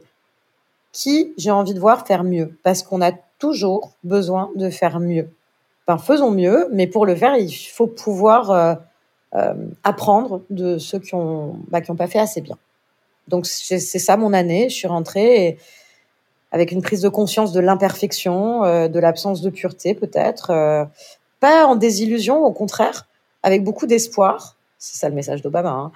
qui 0.91 1.33
j'ai 1.37 1.51
envie 1.51 1.73
de 1.73 1.79
voir 1.79 2.05
faire 2.07 2.23
mieux 2.23 2.57
Parce 2.63 2.83
qu'on 2.83 3.01
a 3.01 3.11
toujours 3.37 3.91
besoin 4.03 4.49
de 4.55 4.69
faire 4.69 4.99
mieux. 4.99 5.29
Ben, 5.87 5.97
faisons 5.97 6.31
mieux, 6.31 6.67
mais 6.71 6.87
pour 6.87 7.05
le 7.05 7.15
faire, 7.15 7.35
il 7.35 7.51
faut 7.51 7.87
pouvoir 7.87 8.51
euh, 8.51 8.75
euh, 9.35 9.53
apprendre 9.83 10.41
de 10.49 10.77
ceux 10.77 10.99
qui 10.99 11.15
ont, 11.15 11.55
bah, 11.69 11.81
qui 11.81 11.91
ont 11.91 11.95
pas 11.95 12.07
fait 12.07 12.19
assez 12.19 12.41
bien. 12.41 12.57
Donc 13.27 13.45
c'est 13.45 13.79
ça 13.79 14.17
mon 14.17 14.33
année. 14.33 14.69
Je 14.69 14.75
suis 14.75 14.87
rentrée 14.87 15.47
et, 15.47 15.57
avec 16.51 16.71
une 16.71 16.81
prise 16.81 17.01
de 17.01 17.09
conscience 17.09 17.51
de 17.51 17.59
l'imperfection, 17.59 18.63
euh, 18.63 18.87
de 18.87 18.99
l'absence 18.99 19.41
de 19.41 19.49
pureté 19.49 19.93
peut-être, 19.93 20.49
euh, 20.49 20.85
pas 21.39 21.65
en 21.65 21.75
désillusion, 21.75 22.43
au 22.43 22.51
contraire, 22.51 23.07
avec 23.43 23.63
beaucoup 23.63 23.85
d'espoir. 23.85 24.57
C'est 24.77 24.97
ça 24.97 25.09
le 25.09 25.15
message 25.15 25.41
d'Obama. 25.41 25.69
Hein. 25.69 25.91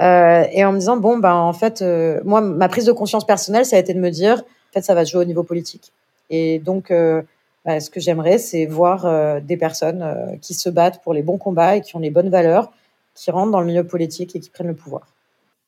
Euh, 0.00 0.44
et 0.52 0.62
en 0.64 0.72
me 0.72 0.78
disant 0.78 0.98
bon 0.98 1.16
ben 1.16 1.32
en 1.32 1.54
fait 1.54 1.80
euh, 1.80 2.20
moi 2.22 2.42
ma 2.42 2.68
prise 2.68 2.84
de 2.84 2.92
conscience 2.92 3.24
personnelle 3.24 3.64
ça 3.64 3.76
a 3.76 3.78
été 3.78 3.94
de 3.94 3.98
me 3.98 4.10
dire 4.10 4.40
en 4.40 4.72
fait 4.74 4.82
ça 4.82 4.94
va 4.94 5.06
se 5.06 5.12
jouer 5.12 5.22
au 5.22 5.24
niveau 5.26 5.42
politique. 5.42 5.90
Et 6.28 6.58
donc 6.58 6.90
euh, 6.90 7.22
bah, 7.64 7.80
ce 7.80 7.88
que 7.88 7.98
j'aimerais 7.98 8.36
c'est 8.36 8.66
voir 8.66 9.06
euh, 9.06 9.40
des 9.40 9.56
personnes 9.56 10.02
euh, 10.02 10.36
qui 10.42 10.52
se 10.52 10.68
battent 10.68 11.02
pour 11.02 11.14
les 11.14 11.22
bons 11.22 11.38
combats 11.38 11.76
et 11.76 11.80
qui 11.80 11.96
ont 11.96 11.98
les 11.98 12.10
bonnes 12.10 12.28
valeurs 12.28 12.72
qui 13.14 13.30
rentrent 13.30 13.52
dans 13.52 13.60
le 13.60 13.66
milieu 13.66 13.84
politique 13.84 14.36
et 14.36 14.40
qui 14.40 14.50
prennent 14.50 14.66
le 14.66 14.74
pouvoir. 14.74 15.06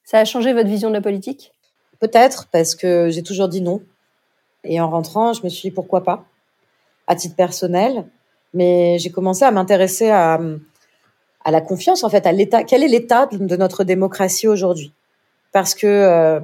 Ça 0.04 0.18
a 0.18 0.26
changé 0.26 0.52
votre 0.52 0.68
vision 0.68 0.90
de 0.90 0.94
la 0.94 1.00
politique? 1.00 1.54
Peut-être 1.98 2.48
parce 2.52 2.74
que 2.74 3.08
j'ai 3.08 3.22
toujours 3.22 3.48
dit 3.48 3.62
non. 3.62 3.80
Et 4.62 4.78
en 4.78 4.90
rentrant 4.90 5.32
je 5.32 5.42
me 5.42 5.48
suis 5.48 5.70
dit 5.70 5.74
pourquoi 5.74 6.04
pas? 6.04 6.26
À 7.06 7.16
titre 7.16 7.34
personnel. 7.34 8.04
Mais 8.52 8.98
j'ai 8.98 9.10
commencé 9.10 9.44
à 9.44 9.50
m'intéresser 9.50 10.10
à 10.10 10.38
à 11.48 11.50
la 11.50 11.60
confiance 11.60 12.04
en 12.04 12.10
fait 12.10 12.26
à 12.26 12.32
l'état 12.32 12.64
quel 12.64 12.82
est 12.82 12.88
l'état 12.88 13.26
de 13.26 13.56
notre 13.56 13.84
démocratie 13.84 14.48
aujourd'hui? 14.48 14.92
Parce 15.52 15.74
que 15.74 15.86
euh, 15.86 16.40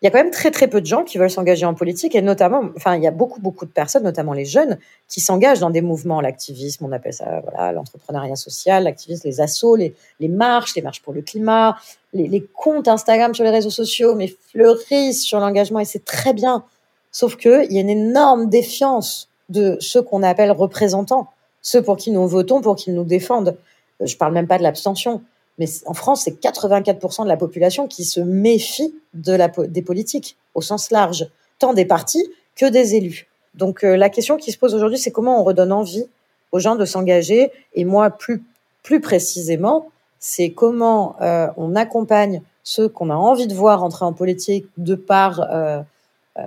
il 0.00 0.04
y 0.04 0.08
a 0.08 0.10
quand 0.10 0.22
même 0.22 0.30
très 0.30 0.50
très 0.50 0.68
peu 0.68 0.80
de 0.80 0.86
gens 0.86 1.02
qui 1.02 1.18
veulent 1.18 1.30
s'engager 1.30 1.66
en 1.66 1.74
politique 1.74 2.14
et 2.14 2.22
notamment 2.22 2.62
enfin 2.76 2.94
il 2.96 3.02
y 3.02 3.06
a 3.06 3.10
beaucoup 3.10 3.40
beaucoup 3.40 3.66
de 3.66 3.70
personnes 3.70 4.04
notamment 4.04 4.32
les 4.32 4.44
jeunes 4.44 4.78
qui 5.08 5.20
s'engagent 5.20 5.60
dans 5.60 5.70
des 5.70 5.80
mouvements 5.80 6.20
l'activisme 6.20 6.84
on 6.84 6.92
appelle 6.92 7.14
ça 7.14 7.42
voilà 7.42 7.72
l'entrepreneuriat 7.72 8.36
social 8.36 8.84
l'activisme 8.84 9.26
les 9.26 9.40
assauts 9.40 9.74
les, 9.74 9.94
les 10.20 10.28
marches 10.28 10.76
les 10.76 10.82
marches 10.82 11.02
pour 11.02 11.12
le 11.12 11.22
climat 11.22 11.76
les, 12.12 12.28
les 12.28 12.46
comptes 12.54 12.86
Instagram 12.86 13.34
sur 13.34 13.42
les 13.42 13.50
réseaux 13.50 13.70
sociaux 13.70 14.14
mais 14.14 14.32
fleurissent 14.52 15.24
sur 15.24 15.40
l'engagement 15.40 15.80
et 15.80 15.84
c'est 15.84 16.04
très 16.04 16.32
bien 16.32 16.64
Sauf 17.10 17.36
qu'il 17.36 17.72
y 17.72 17.78
a 17.78 17.80
une 17.80 17.90
énorme 17.90 18.48
défiance 18.48 19.28
de 19.48 19.76
ceux 19.80 20.02
qu'on 20.02 20.22
appelle 20.22 20.50
représentants, 20.50 21.28
ceux 21.62 21.82
pour 21.82 21.96
qui 21.96 22.10
nous 22.10 22.26
votons, 22.26 22.60
pour 22.60 22.76
qu'ils 22.76 22.94
nous 22.94 23.04
défendent. 23.04 23.56
Je 24.00 24.16
parle 24.16 24.32
même 24.32 24.46
pas 24.46 24.58
de 24.58 24.62
l'abstention. 24.62 25.22
Mais 25.58 25.66
en 25.86 25.94
France, 25.94 26.22
c'est 26.24 26.40
84% 26.40 27.24
de 27.24 27.28
la 27.28 27.36
population 27.36 27.88
qui 27.88 28.04
se 28.04 28.20
méfie 28.20 28.94
de 29.14 29.32
la, 29.32 29.48
des 29.48 29.82
politiques, 29.82 30.36
au 30.54 30.62
sens 30.62 30.90
large, 30.90 31.28
tant 31.58 31.74
des 31.74 31.84
partis 31.84 32.30
que 32.54 32.66
des 32.66 32.94
élus. 32.94 33.26
Donc 33.54 33.84
euh, 33.84 33.96
la 33.96 34.08
question 34.08 34.36
qui 34.36 34.52
se 34.52 34.58
pose 34.58 34.74
aujourd'hui, 34.74 34.98
c'est 34.98 35.10
comment 35.10 35.40
on 35.40 35.44
redonne 35.44 35.72
envie 35.72 36.06
aux 36.52 36.60
gens 36.60 36.76
de 36.76 36.84
s'engager. 36.84 37.50
Et 37.74 37.84
moi, 37.84 38.10
plus, 38.10 38.42
plus 38.82 39.00
précisément, 39.00 39.88
c'est 40.20 40.50
comment 40.50 41.16
euh, 41.20 41.48
on 41.56 41.74
accompagne 41.74 42.42
ceux 42.62 42.88
qu'on 42.88 43.10
a 43.10 43.14
envie 43.14 43.46
de 43.46 43.54
voir 43.54 43.82
entrer 43.82 44.04
en 44.04 44.12
politique 44.12 44.66
de 44.76 44.94
par 44.94 45.40
euh, 45.40 45.80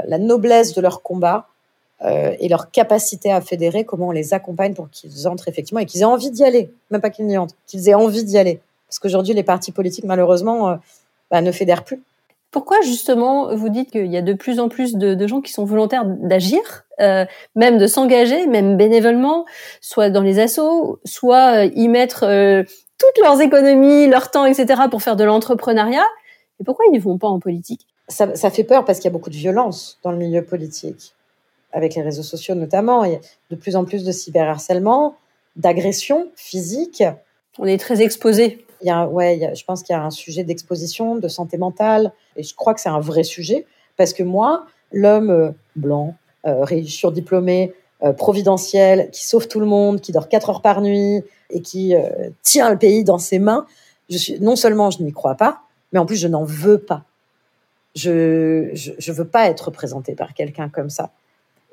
la 0.05 0.17
noblesse 0.17 0.74
de 0.74 0.81
leur 0.81 1.01
combat 1.01 1.48
et 2.03 2.48
leur 2.50 2.72
capacité 2.72 3.31
à 3.31 3.41
fédérer, 3.41 3.84
comment 3.84 4.08
on 4.08 4.12
les 4.12 4.34
accompagne 4.34 4.74
pour 4.74 4.89
qu'ils 4.89 5.27
entrent 5.27 5.48
effectivement 5.48 5.79
et 5.79 5.86
qu'ils 5.86 6.01
aient 6.01 6.05
envie 6.05 6.31
d'y 6.31 6.43
aller, 6.43 6.72
même 6.89 7.01
pas 7.01 7.12
qu'ils 7.12 7.27
n'y 7.27 7.38
entrent, 7.38 7.55
qu'ils 7.67 7.88
aient 7.89 7.93
envie 7.93 8.24
d'y 8.24 8.38
aller. 8.38 8.60
Parce 8.91 9.00
qu'aujourd'hui, 9.00 9.34
les 9.34 9.43
partis 9.43 9.72
politiques, 9.72 10.03
malheureusement, 10.03 10.70
euh, 10.70 10.75
bah, 11.31 11.39
ne 11.39 11.53
fédèrent 11.53 11.86
plus. 11.86 12.03
Pourquoi 12.51 12.81
justement 12.81 13.55
vous 13.55 13.70
dites 13.70 13.89
qu'il 13.89 14.08
y 14.08 14.17
a 14.17 14.22
de 14.22 14.34
plus 14.34 14.60
en 14.60 14.67
plus 14.67 14.96
de, 14.96 15.27
gens 15.27 15.39
qui 15.39 15.53
sont 15.53 15.63
volontaires 15.63 16.03
d'agir, 16.05 16.60
euh, 17.00 17.24
même 17.55 17.77
de 17.77 17.88
s'engager, 17.88 18.48
même 18.48 18.75
bénévolement, 18.75 19.46
soit 19.79 20.10
dans 20.10 20.22
les 20.22 20.39
assos, 20.39 21.00
soit 21.05 21.63
euh, 21.63 21.70
y 21.74 21.88
mettre 21.88 22.25
toutes 22.98 23.24
leurs 23.24 23.39
économies, 23.39 24.08
leur 24.08 24.29
temps, 24.29 24.43
etc. 24.43 24.81
pour 24.91 25.01
faire 25.01 25.15
de 25.15 25.24
l'entrepreneuriat? 25.24 26.05
Et 26.60 26.65
pourquoi 26.65 26.84
ils 26.91 26.93
ne 26.93 27.00
vont 27.00 27.17
pas 27.17 27.29
en 27.29 27.39
politique? 27.39 27.88
Ça, 28.10 28.36
ça, 28.36 28.50
fait 28.50 28.65
peur 28.65 28.84
parce 28.84 29.00
qu'il 29.00 29.05
y 29.05 29.13
a 29.13 29.17
beaucoup 29.17 29.29
de 29.29 29.38
violence 29.38 29.98
dans 30.03 30.12
le 30.12 30.17
milieu 30.17 30.43
politique, 30.43 31.15
avec 31.74 31.96
les 31.96 32.01
réseaux 32.01 32.24
sociaux 32.24 32.56
notamment. 32.56 33.04
Il 33.04 33.13
y 33.13 33.16
a 33.16 33.20
de 33.50 33.56
plus 33.56 33.75
en 33.75 33.86
plus 33.86 34.04
de 34.04 34.12
cyberharcèlement, 34.12 35.16
d'agressions 35.56 36.30
physiques. 36.36 37.04
On 37.60 37.66
est 37.66 37.78
très 37.78 38.01
exposé 38.01 38.66
il 38.82 38.88
y 38.88 38.90
a, 38.90 39.08
ouais, 39.08 39.54
je 39.56 39.63
pense 39.63 39.84
qu'il 39.84 39.94
y 39.94 39.98
a 40.00 40.04
un 40.04 40.10
sujet 40.10 40.44
d'exposition, 40.44 41.16
de 41.16 41.28
santé 41.28 41.58
mentale, 41.58 42.12
et 42.36 42.44
je 42.44 42.56
crois 42.56 42.74
que 42.74 42.82
c'est 42.82 42.90
un 42.90 43.00
vrai 43.00 43.24
sujet, 43.24 43.66
parce 43.98 44.13
que 44.13 44.24
moi, 44.24 44.66
l'homme 44.92 45.30
euh, 45.30 45.51
blanc, 45.75 46.16
euh, 46.46 46.63
riche, 46.63 46.98
surdiplômé, 46.98 47.74
euh, 48.04 48.13
providentiel, 48.13 49.10
qui 49.12 49.25
sauve 49.25 49.48
tout 49.48 49.60
le 49.60 49.68
monde, 49.68 50.01
qui 50.01 50.12
dort 50.12 50.30
quatre 50.30 50.50
heures 50.50 50.62
par 50.62 50.82
nuit 50.82 51.24
et 51.51 51.62
qui 51.62 51.94
tient 52.44 52.72
le 52.72 52.78
pays 52.78 53.04
dans 53.04 53.18
ses 53.18 53.38
mains, 53.38 53.66
je 54.10 54.18
suis, 54.18 54.40
non 54.40 54.56
seulement 54.56 54.90
je 54.90 55.04
n'y 55.04 55.12
crois 55.12 55.36
pas, 55.36 55.62
mais 55.92 56.00
en 56.00 56.06
plus 56.06 56.16
je 56.16 56.28
n'en 56.28 56.44
veux 56.44 56.80
pas. 56.80 57.04
Je, 57.94 58.70
je 58.74 59.12
veux 59.12 59.28
pas 59.28 59.50
être 59.50 59.66
représenté 59.66 60.16
par 60.16 60.34
quelqu'un 60.34 60.70
comme 60.70 60.90
ça. 60.90 61.12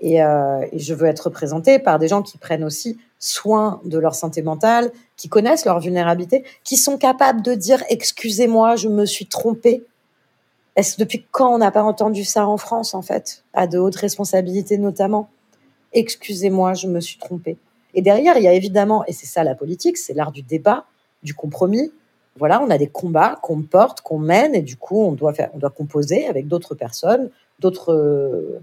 Et, 0.01 0.23
euh, 0.23 0.65
je 0.73 0.95
veux 0.95 1.07
être 1.07 1.27
représentée 1.27 1.79
par 1.79 1.99
des 1.99 2.09
gens 2.09 2.23
qui 2.23 2.39
prennent 2.39 2.65
aussi 2.65 2.99
soin 3.19 3.81
de 3.85 3.99
leur 3.99 4.15
santé 4.15 4.43
mentale, 4.43 4.93
qui 5.17 5.29
connaissent 5.29 5.65
leur 5.65 5.81
vulnérabilité, 5.81 6.45
qui 6.63 6.77
sont 6.77 6.99
capables 6.99 7.43
de 7.43 7.55
dire 7.55 7.83
excusez-moi, 7.89 8.77
je 8.77 8.89
me 8.89 9.07
suis 9.07 9.27
trompée. 9.27 9.85
Est-ce 10.77 10.99
depuis 11.01 11.27
quand 11.33 11.53
on 11.53 11.59
n'a 11.59 11.73
pas 11.73 11.83
entendu 11.83 12.25
ça 12.25 12.47
en 12.47 12.57
France 12.57 12.95
en 12.95 13.03
fait, 13.03 13.43
à 13.55 13.67
de 13.67 13.79
hautes 13.79 13.97
responsabilités 13.97 14.79
notamment? 14.79 15.29
Excusez-moi, 15.93 16.75
je 16.75 16.87
me 16.87 17.01
suis 17.01 17.19
trompée. 17.19 17.57
Et 17.95 18.03
derrière, 18.03 18.37
il 18.37 18.45
y 18.45 18.49
a 18.49 18.53
évidemment, 18.53 19.05
et 19.07 19.13
c'est 19.13 19.27
ça 19.27 19.43
la 19.43 19.57
politique, 19.57 19.97
c'est 19.97 20.15
l'art 20.15 20.31
du 20.31 20.43
débat, 20.43 20.85
du 21.25 21.35
compromis. 21.35 21.91
Voilà, 22.37 22.63
on 22.63 22.71
a 22.71 22.79
des 22.79 22.87
combats 22.87 23.41
qu'on 23.43 23.63
porte, 23.63 24.03
qu'on 24.03 24.19
mène, 24.19 24.55
et 24.55 24.63
du 24.63 24.77
coup, 24.77 25.03
on 25.03 25.13
doit 25.13 25.33
faire, 25.33 25.51
on 25.55 25.59
doit 25.59 25.71
composer 25.71 26.29
avec 26.29 26.47
d'autres 26.47 26.77
personnes, 26.77 27.31
d'autres 27.59 28.61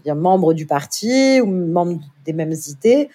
dire 0.00 0.14
membres 0.14 0.54
du 0.54 0.66
parti 0.66 1.40
ou 1.40 1.46
membres 1.46 2.00
des 2.24 2.32
mêmes 2.32 2.54
idées. 2.68 3.08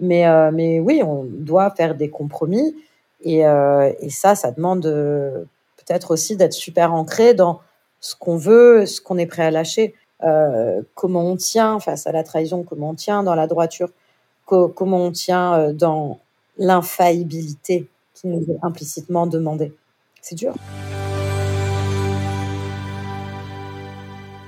Mais, 0.00 0.26
euh, 0.26 0.50
mais 0.52 0.80
oui, 0.80 1.02
on 1.04 1.24
doit 1.24 1.70
faire 1.70 1.94
des 1.94 2.10
compromis. 2.10 2.74
Et, 3.22 3.46
euh, 3.46 3.92
et 4.00 4.10
ça, 4.10 4.34
ça 4.34 4.50
demande 4.50 4.86
euh, 4.86 5.44
peut-être 5.76 6.10
aussi 6.10 6.36
d'être 6.36 6.52
super 6.52 6.92
ancré 6.92 7.34
dans 7.34 7.60
ce 8.00 8.14
qu'on 8.16 8.36
veut, 8.36 8.86
ce 8.86 9.00
qu'on 9.00 9.16
est 9.16 9.26
prêt 9.26 9.44
à 9.44 9.50
lâcher, 9.50 9.94
comment 10.94 11.26
on 11.26 11.36
tient 11.36 11.80
face 11.80 12.06
à 12.06 12.12
la 12.12 12.22
trahison, 12.22 12.62
comment 12.62 12.90
on 12.90 12.94
tient 12.94 13.22
dans 13.22 13.34
la 13.34 13.46
droiture, 13.46 13.90
comment 14.46 15.04
on 15.04 15.10
tient 15.10 15.72
dans 15.72 16.18
l'infaillibilité 16.58 17.88
qui 18.14 18.28
nous 18.28 18.42
est 18.42 18.58
implicitement 18.62 19.26
demandée. 19.26 19.74
C'est 20.20 20.34
dur. 20.34 20.54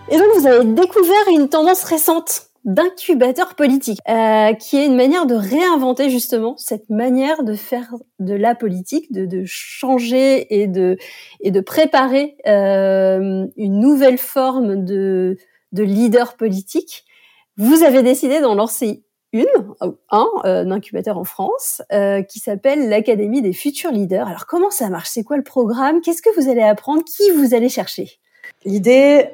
Et 0.09 0.19
donc, 0.19 0.27
vous 0.37 0.47
avez 0.47 0.65
découvert 0.65 1.29
une 1.33 1.49
tendance 1.49 1.83
récente 1.83 2.43
d'incubateur 2.65 3.55
politique, 3.55 3.99
euh, 4.09 4.53
qui 4.55 4.77
est 4.77 4.87
une 4.87 4.97
manière 4.97 5.27
de 5.27 5.35
réinventer 5.35 6.11
justement 6.11 6.57
cette 6.57 6.91
manière 6.91 7.45
de 7.45 7.55
faire 7.55 7.95
de 8.19 8.35
la 8.35 8.55
politique, 8.55 9.13
de, 9.13 9.25
de 9.25 9.45
changer 9.45 10.63
et 10.63 10.67
de 10.67 10.97
et 11.41 11.53
de 11.53 11.61
préparer 11.61 12.37
euh, 12.47 13.47
une 13.57 13.81
nouvelle 13.81 14.19
forme 14.19 14.85
de 14.85 15.37
de 15.73 15.83
leader 15.83 16.37
politique. 16.37 17.05
Vous 17.57 17.83
avez 17.85 18.03
décidé 18.03 18.41
d'en 18.41 18.55
lancer 18.55 19.05
une, 19.33 19.47
un, 20.11 20.27
euh, 20.45 20.71
incubateur 20.71 21.19
en 21.19 21.25
France, 21.25 21.83
euh, 21.93 22.23
qui 22.23 22.39
s'appelle 22.41 22.89
l'Académie 22.89 23.43
des 23.43 23.53
futurs 23.53 23.93
leaders. 23.93 24.27
Alors 24.27 24.47
comment 24.47 24.71
ça 24.71 24.89
marche? 24.89 25.09
C'est 25.11 25.25
quoi 25.25 25.37
le 25.37 25.45
programme? 25.45 26.01
Qu'est-ce 26.01 26.23
que 26.23 26.35
vous 26.41 26.49
allez 26.49 26.63
apprendre? 26.63 27.03
Qui 27.05 27.31
vous 27.31 27.55
allez 27.55 27.69
chercher? 27.69 28.19
L'idée, 28.65 29.29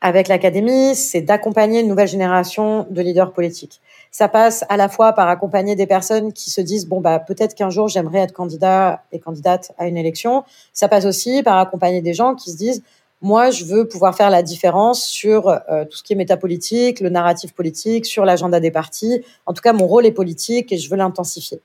avec 0.00 0.28
l'académie, 0.28 0.94
c'est 0.94 1.20
d'accompagner 1.20 1.80
une 1.80 1.88
nouvelle 1.88 2.08
génération 2.08 2.86
de 2.88 3.02
leaders 3.02 3.32
politiques. 3.32 3.80
Ça 4.10 4.28
passe 4.28 4.64
à 4.68 4.76
la 4.76 4.88
fois 4.88 5.12
par 5.12 5.28
accompagner 5.28 5.76
des 5.76 5.86
personnes 5.86 6.32
qui 6.32 6.50
se 6.50 6.60
disent 6.60 6.88
bon 6.88 7.00
bah 7.00 7.18
peut-être 7.18 7.54
qu'un 7.54 7.70
jour 7.70 7.88
j'aimerais 7.88 8.20
être 8.20 8.32
candidat 8.32 9.02
et 9.12 9.18
candidate 9.18 9.72
à 9.78 9.86
une 9.86 9.98
élection. 9.98 10.44
Ça 10.72 10.88
passe 10.88 11.04
aussi 11.04 11.42
par 11.42 11.58
accompagner 11.58 12.00
des 12.00 12.14
gens 12.14 12.34
qui 12.34 12.50
se 12.50 12.56
disent 12.56 12.82
moi 13.20 13.50
je 13.50 13.66
veux 13.66 13.86
pouvoir 13.86 14.16
faire 14.16 14.30
la 14.30 14.42
différence 14.42 15.04
sur 15.04 15.48
euh, 15.48 15.84
tout 15.84 15.98
ce 15.98 16.02
qui 16.02 16.14
est 16.14 16.16
métapolitique, 16.16 17.00
le 17.00 17.10
narratif 17.10 17.52
politique, 17.52 18.06
sur 18.06 18.24
l'agenda 18.24 18.58
des 18.58 18.70
partis. 18.70 19.22
En 19.44 19.52
tout 19.52 19.62
cas, 19.62 19.74
mon 19.74 19.86
rôle 19.86 20.06
est 20.06 20.12
politique 20.12 20.72
et 20.72 20.78
je 20.78 20.88
veux 20.88 20.96
l'intensifier. 20.96 21.60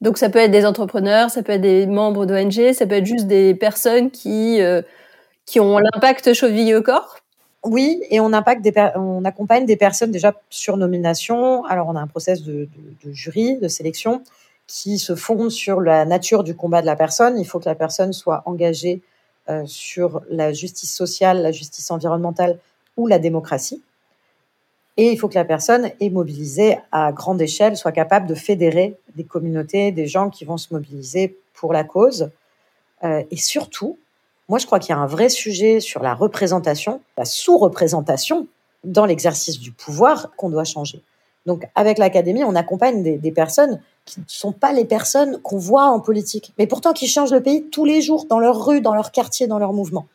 Donc 0.00 0.16
ça 0.16 0.30
peut 0.30 0.38
être 0.38 0.52
des 0.52 0.64
entrepreneurs, 0.64 1.30
ça 1.30 1.42
peut 1.42 1.52
être 1.52 1.60
des 1.60 1.86
membres 1.86 2.24
d'ONG, 2.24 2.72
ça 2.72 2.86
peut 2.86 2.94
être 2.94 3.06
juste 3.06 3.26
des 3.26 3.54
personnes 3.54 4.12
qui 4.12 4.62
euh, 4.62 4.82
qui 5.44 5.58
ont 5.58 5.78
l'impact 5.78 6.32
cheville 6.34 6.74
au 6.76 6.82
corps 6.82 7.16
oui, 7.64 8.02
et 8.10 8.20
on, 8.20 8.32
impacte 8.32 8.62
des 8.62 8.72
on 8.94 9.24
accompagne 9.24 9.64
des 9.66 9.76
personnes 9.76 10.10
déjà 10.10 10.34
sur 10.50 10.76
nomination. 10.76 11.64
Alors, 11.64 11.88
on 11.88 11.96
a 11.96 12.00
un 12.00 12.06
process 12.06 12.42
de, 12.42 12.52
de, 12.52 13.08
de, 13.08 13.12
jury, 13.12 13.56
de 13.56 13.68
sélection, 13.68 14.22
qui 14.66 14.98
se 14.98 15.14
fonde 15.14 15.50
sur 15.50 15.80
la 15.80 16.04
nature 16.04 16.44
du 16.44 16.54
combat 16.54 16.80
de 16.80 16.86
la 16.86 16.96
personne. 16.96 17.38
Il 17.38 17.46
faut 17.46 17.58
que 17.58 17.68
la 17.68 17.74
personne 17.74 18.12
soit 18.12 18.42
engagée 18.46 19.02
euh, 19.50 19.62
sur 19.66 20.22
la 20.30 20.54
justice 20.54 20.94
sociale, 20.94 21.42
la 21.42 21.52
justice 21.52 21.90
environnementale 21.90 22.58
ou 22.96 23.06
la 23.06 23.18
démocratie. 23.18 23.82
Et 24.96 25.10
il 25.10 25.18
faut 25.18 25.28
que 25.28 25.34
la 25.34 25.44
personne 25.44 25.90
est 26.00 26.08
mobilisée 26.08 26.78
à 26.92 27.12
grande 27.12 27.42
échelle, 27.42 27.76
soit 27.76 27.92
capable 27.92 28.26
de 28.26 28.34
fédérer 28.34 28.96
des 29.16 29.24
communautés, 29.24 29.92
des 29.92 30.06
gens 30.06 30.30
qui 30.30 30.46
vont 30.46 30.56
se 30.56 30.72
mobiliser 30.72 31.36
pour 31.52 31.72
la 31.72 31.84
cause. 31.84 32.30
Euh, 33.02 33.22
et 33.30 33.36
surtout, 33.36 33.98
moi, 34.48 34.58
je 34.58 34.66
crois 34.66 34.78
qu'il 34.78 34.90
y 34.90 34.98
a 34.98 35.00
un 35.00 35.06
vrai 35.06 35.28
sujet 35.28 35.80
sur 35.80 36.02
la 36.02 36.14
représentation, 36.14 37.00
la 37.16 37.24
sous-représentation 37.24 38.46
dans 38.84 39.06
l'exercice 39.06 39.58
du 39.58 39.72
pouvoir 39.72 40.32
qu'on 40.36 40.50
doit 40.50 40.64
changer. 40.64 41.02
Donc, 41.46 41.66
avec 41.74 41.98
l'académie, 41.98 42.44
on 42.44 42.54
accompagne 42.54 43.02
des, 43.02 43.32
personnes 43.32 43.80
qui 44.04 44.20
ne 44.20 44.24
sont 44.26 44.52
pas 44.52 44.72
les 44.72 44.84
personnes 44.84 45.40
qu'on 45.42 45.58
voit 45.58 45.84
en 45.84 46.00
politique, 46.00 46.52
mais 46.58 46.66
pourtant 46.66 46.92
qui 46.92 47.06
changent 47.06 47.32
le 47.32 47.42
pays 47.42 47.64
tous 47.70 47.84
les 47.84 48.00
jours 48.00 48.26
dans 48.26 48.38
leur 48.38 48.64
rue, 48.64 48.80
dans 48.80 48.94
leur 48.94 49.12
quartier, 49.12 49.46
dans 49.46 49.58
leur 49.58 49.72
mouvement. 49.72 50.06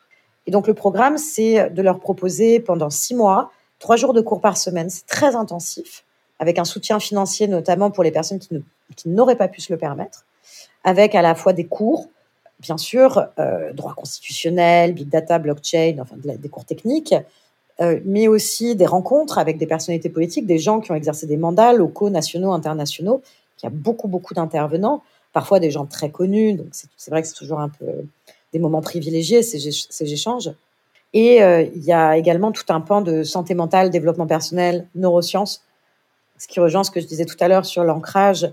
Et 0.48 0.51
donc, 0.51 0.67
le 0.67 0.74
programme, 0.74 1.17
c'est 1.17 1.69
de 1.69 1.81
leur 1.81 2.00
proposer 2.00 2.59
pendant 2.59 2.89
six 2.89 3.13
mois, 3.13 3.51
trois 3.77 3.95
jours 3.95 4.13
de 4.13 4.21
cours 4.21 4.41
par 4.41 4.57
semaine. 4.57 4.89
C'est 4.89 5.05
très 5.05 5.36
intensif, 5.36 6.03
avec 6.39 6.57
un 6.57 6.65
soutien 6.65 7.00
financier 7.00 7.48
notamment 7.48 7.91
pour 7.91 8.03
les 8.03 8.12
personnes 8.12 8.39
qui, 8.39 8.63
n'auraient 9.05 9.36
pas 9.36 9.48
pu 9.48 9.62
se 9.62 9.71
le 9.71 9.77
permettre, 9.77 10.25
avec 10.83 11.13
à 11.13 11.21
la 11.21 11.36
fois 11.36 11.53
des 11.53 11.65
cours, 11.65 12.07
bien 12.59 12.77
sûr, 12.77 13.27
euh, 13.39 13.71
droit 13.73 13.93
constitutionnel, 13.93 14.93
big 14.93 15.09
data, 15.09 15.39
blockchain, 15.39 15.97
enfin 15.99 16.15
des 16.17 16.49
cours 16.49 16.65
techniques, 16.65 17.15
euh, 17.81 17.99
mais 18.05 18.27
aussi 18.27 18.75
des 18.75 18.85
rencontres 18.85 19.37
avec 19.37 19.57
des 19.57 19.67
personnalités 19.67 20.09
politiques, 20.09 20.45
des 20.45 20.59
gens 20.59 20.81
qui 20.81 20.91
ont 20.91 20.95
exercé 20.95 21.25
des 21.25 21.37
mandats 21.37 21.71
locaux, 21.73 22.09
nationaux, 22.09 22.51
internationaux. 22.51 23.21
Il 23.61 23.65
y 23.65 23.67
a 23.67 23.71
beaucoup, 23.71 24.07
beaucoup 24.07 24.33
d'intervenants, 24.33 25.01
parfois 25.31 25.59
des 25.59 25.71
gens 25.71 25.85
très 25.85 26.09
connus. 26.09 26.53
Donc 26.53 26.67
c'est 26.71 27.11
vrai 27.11 27.21
que 27.21 27.27
c'est 27.27 27.35
toujours 27.35 27.59
un 27.59 27.69
peu 27.69 27.85
des 28.51 28.59
moments 28.59 28.81
privilégiés 28.81 29.43
ces, 29.43 29.71
ces 29.71 30.13
échanges. 30.13 30.51
Et 31.13 31.41
euh, 31.41 31.63
il 31.73 31.83
y 31.83 31.93
a 31.93 32.17
également 32.17 32.51
tout 32.51 32.65
un 32.69 32.81
pan 32.81 33.01
de 33.01 33.23
santé 33.23 33.55
mentale, 33.55 33.89
développement 33.89 34.27
personnel, 34.27 34.87
neurosciences, 34.95 35.63
ce 36.37 36.47
qui 36.47 36.59
rejoint 36.59 36.83
ce 36.83 36.91
que 36.91 36.99
je 36.99 37.07
disais 37.07 37.25
tout 37.25 37.37
à 37.39 37.47
l'heure 37.47 37.65
sur 37.65 37.83
l'ancrage 37.83 38.51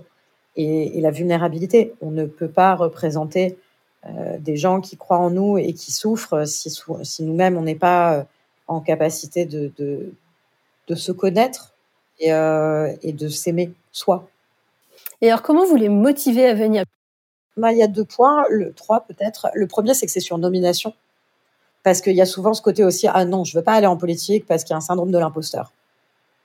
et, 0.55 0.97
et, 0.97 1.01
la 1.01 1.11
vulnérabilité. 1.11 1.93
On 2.01 2.09
ne 2.09 2.25
peut 2.25 2.47
pas 2.47 2.75
représenter 2.75 3.57
euh, 4.05 4.37
des 4.39 4.57
gens 4.57 4.79
qui 4.79 4.95
croient 4.95 5.17
en 5.17 5.29
nous 5.29 5.57
et 5.57 5.73
qui 5.73 5.91
souffrent 5.91 6.45
si, 6.45 6.69
si 7.03 7.23
nous-mêmes 7.23 7.57
on 7.57 7.63
n'est 7.63 7.75
pas 7.75 8.13
euh, 8.13 8.23
en 8.67 8.79
capacité 8.79 9.45
de, 9.45 9.71
de, 9.77 10.95
se 10.95 11.11
connaître 11.11 11.73
et, 12.19 12.33
euh, 12.33 12.93
et 13.01 13.11
de 13.13 13.27
s'aimer 13.27 13.73
soi. 13.91 14.27
Et 15.21 15.29
alors, 15.29 15.41
comment 15.41 15.65
vous 15.65 15.75
les 15.75 15.89
motivez 15.89 16.45
à 16.45 16.53
venir? 16.53 16.83
Bah, 17.57 17.71
Il 17.71 17.77
y 17.77 17.83
a 17.83 17.87
deux 17.87 18.05
points, 18.05 18.45
le 18.49 18.71
trois 18.73 19.01
peut-être. 19.01 19.49
Le 19.53 19.67
premier, 19.67 19.93
c'est 19.93 20.05
que 20.05 20.11
c'est 20.11 20.19
sur 20.19 20.37
nomination. 20.37 20.93
Parce 21.83 22.01
qu'il 22.01 22.15
y 22.15 22.21
a 22.21 22.25
souvent 22.25 22.53
ce 22.53 22.61
côté 22.61 22.83
aussi, 22.83 23.07
ah 23.07 23.25
non, 23.25 23.43
je 23.43 23.57
veux 23.57 23.63
pas 23.63 23.73
aller 23.73 23.87
en 23.87 23.97
politique 23.97 24.45
parce 24.45 24.63
qu'il 24.63 24.71
y 24.71 24.75
a 24.75 24.77
un 24.77 24.81
syndrome 24.81 25.11
de 25.11 25.17
l'imposteur. 25.17 25.71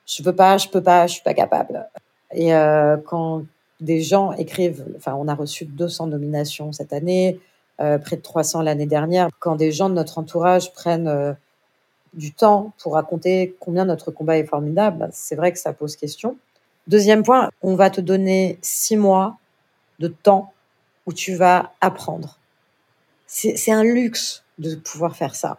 Je 0.06 0.22
veux 0.22 0.34
pas, 0.34 0.56
je 0.56 0.68
peux 0.68 0.82
pas, 0.82 1.06
je 1.06 1.14
suis 1.14 1.22
pas 1.22 1.34
capable. 1.34 1.88
Et 2.32 2.54
euh, 2.54 2.96
quand 2.96 3.42
des 3.82 4.00
gens 4.00 4.32
écrivent, 4.32 4.86
enfin, 4.96 5.14
on 5.18 5.28
a 5.28 5.34
reçu 5.34 5.66
200 5.66 6.06
nominations 6.06 6.72
cette 6.72 6.92
année, 6.92 7.40
euh, 7.80 7.98
près 7.98 8.16
de 8.16 8.22
300 8.22 8.62
l'année 8.62 8.86
dernière. 8.86 9.28
Quand 9.40 9.56
des 9.56 9.72
gens 9.72 9.88
de 9.88 9.94
notre 9.94 10.18
entourage 10.18 10.72
prennent 10.72 11.08
euh, 11.08 11.32
du 12.14 12.32
temps 12.32 12.72
pour 12.80 12.94
raconter 12.94 13.56
combien 13.58 13.84
notre 13.84 14.10
combat 14.10 14.38
est 14.38 14.44
formidable, 14.44 14.98
bah, 14.98 15.08
c'est 15.12 15.34
vrai 15.34 15.52
que 15.52 15.58
ça 15.58 15.72
pose 15.72 15.96
question. 15.96 16.36
Deuxième 16.86 17.24
point, 17.24 17.50
on 17.60 17.74
va 17.74 17.90
te 17.90 18.00
donner 18.00 18.58
six 18.62 18.96
mois 18.96 19.36
de 19.98 20.08
temps 20.08 20.52
où 21.06 21.12
tu 21.12 21.34
vas 21.34 21.72
apprendre. 21.80 22.38
C'est 23.26 23.72
un 23.72 23.82
luxe 23.82 24.44
de 24.58 24.74
pouvoir 24.76 25.16
faire 25.16 25.34
ça. 25.34 25.58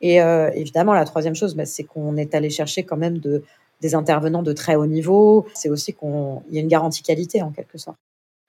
Et 0.00 0.22
euh, 0.22 0.50
évidemment, 0.54 0.94
la 0.94 1.04
troisième 1.04 1.34
chose, 1.34 1.54
bah, 1.54 1.66
c'est 1.66 1.84
qu'on 1.84 2.16
est 2.16 2.34
allé 2.34 2.48
chercher 2.48 2.84
quand 2.84 2.96
même 2.96 3.18
de, 3.18 3.42
des 3.80 3.94
intervenants 3.94 4.42
de 4.42 4.52
très 4.52 4.76
haut 4.76 4.86
niveau. 4.86 5.46
C'est 5.54 5.68
aussi 5.68 5.94
qu'il 5.94 6.08
y 6.50 6.58
a 6.58 6.60
une 6.60 6.68
garantie 6.68 7.02
qualité 7.02 7.42
en 7.42 7.50
quelque 7.50 7.78
sorte. 7.78 7.98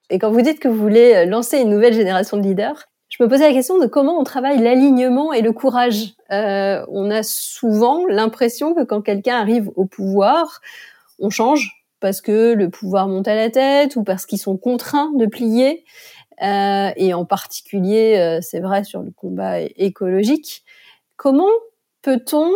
Et 0.10 0.18
quand 0.18 0.32
vous 0.32 0.42
dites 0.42 0.60
que 0.60 0.68
vous 0.68 0.80
voulez 0.80 1.26
lancer 1.26 1.60
une 1.60 1.70
nouvelle 1.70 1.94
génération 1.94 2.38
de 2.38 2.44
leaders, 2.44 2.88
je 3.10 3.24
me 3.24 3.28
posais 3.28 3.48
la 3.48 3.54
question 3.54 3.80
de 3.80 3.88
comment 3.88 4.20
on 4.20 4.24
travaille 4.24 4.60
l'alignement 4.60 5.34
et 5.34 5.42
le 5.42 5.52
courage. 5.52 6.14
Euh, 6.32 6.86
on 6.90 7.10
a 7.10 7.24
souvent 7.24 8.06
l'impression 8.08 8.76
que 8.76 8.84
quand 8.84 9.02
quelqu'un 9.02 9.36
arrive 9.36 9.72
au 9.76 9.86
pouvoir, 9.86 10.62
on 11.18 11.32
change 11.32 11.84
parce 12.00 12.22
que 12.22 12.54
le 12.54 12.70
pouvoir 12.70 13.08
monte 13.08 13.28
à 13.28 13.36
la 13.36 13.50
tête 13.50 13.96
ou 13.96 14.04
parce 14.04 14.26
qu'ils 14.26 14.40
sont 14.40 14.58
contraints 14.58 15.12
de 15.16 15.26
plier. 15.26 15.84
Euh, 16.44 16.92
et 16.96 17.14
en 17.14 17.26
particulier, 17.26 18.16
euh, 18.18 18.40
c'est 18.42 18.60
vrai 18.60 18.84
sur 18.84 19.02
le 19.02 19.12
combat 19.12 19.60
écologique. 19.60 20.64
Comment 21.18 21.50
peut-on 22.04 22.52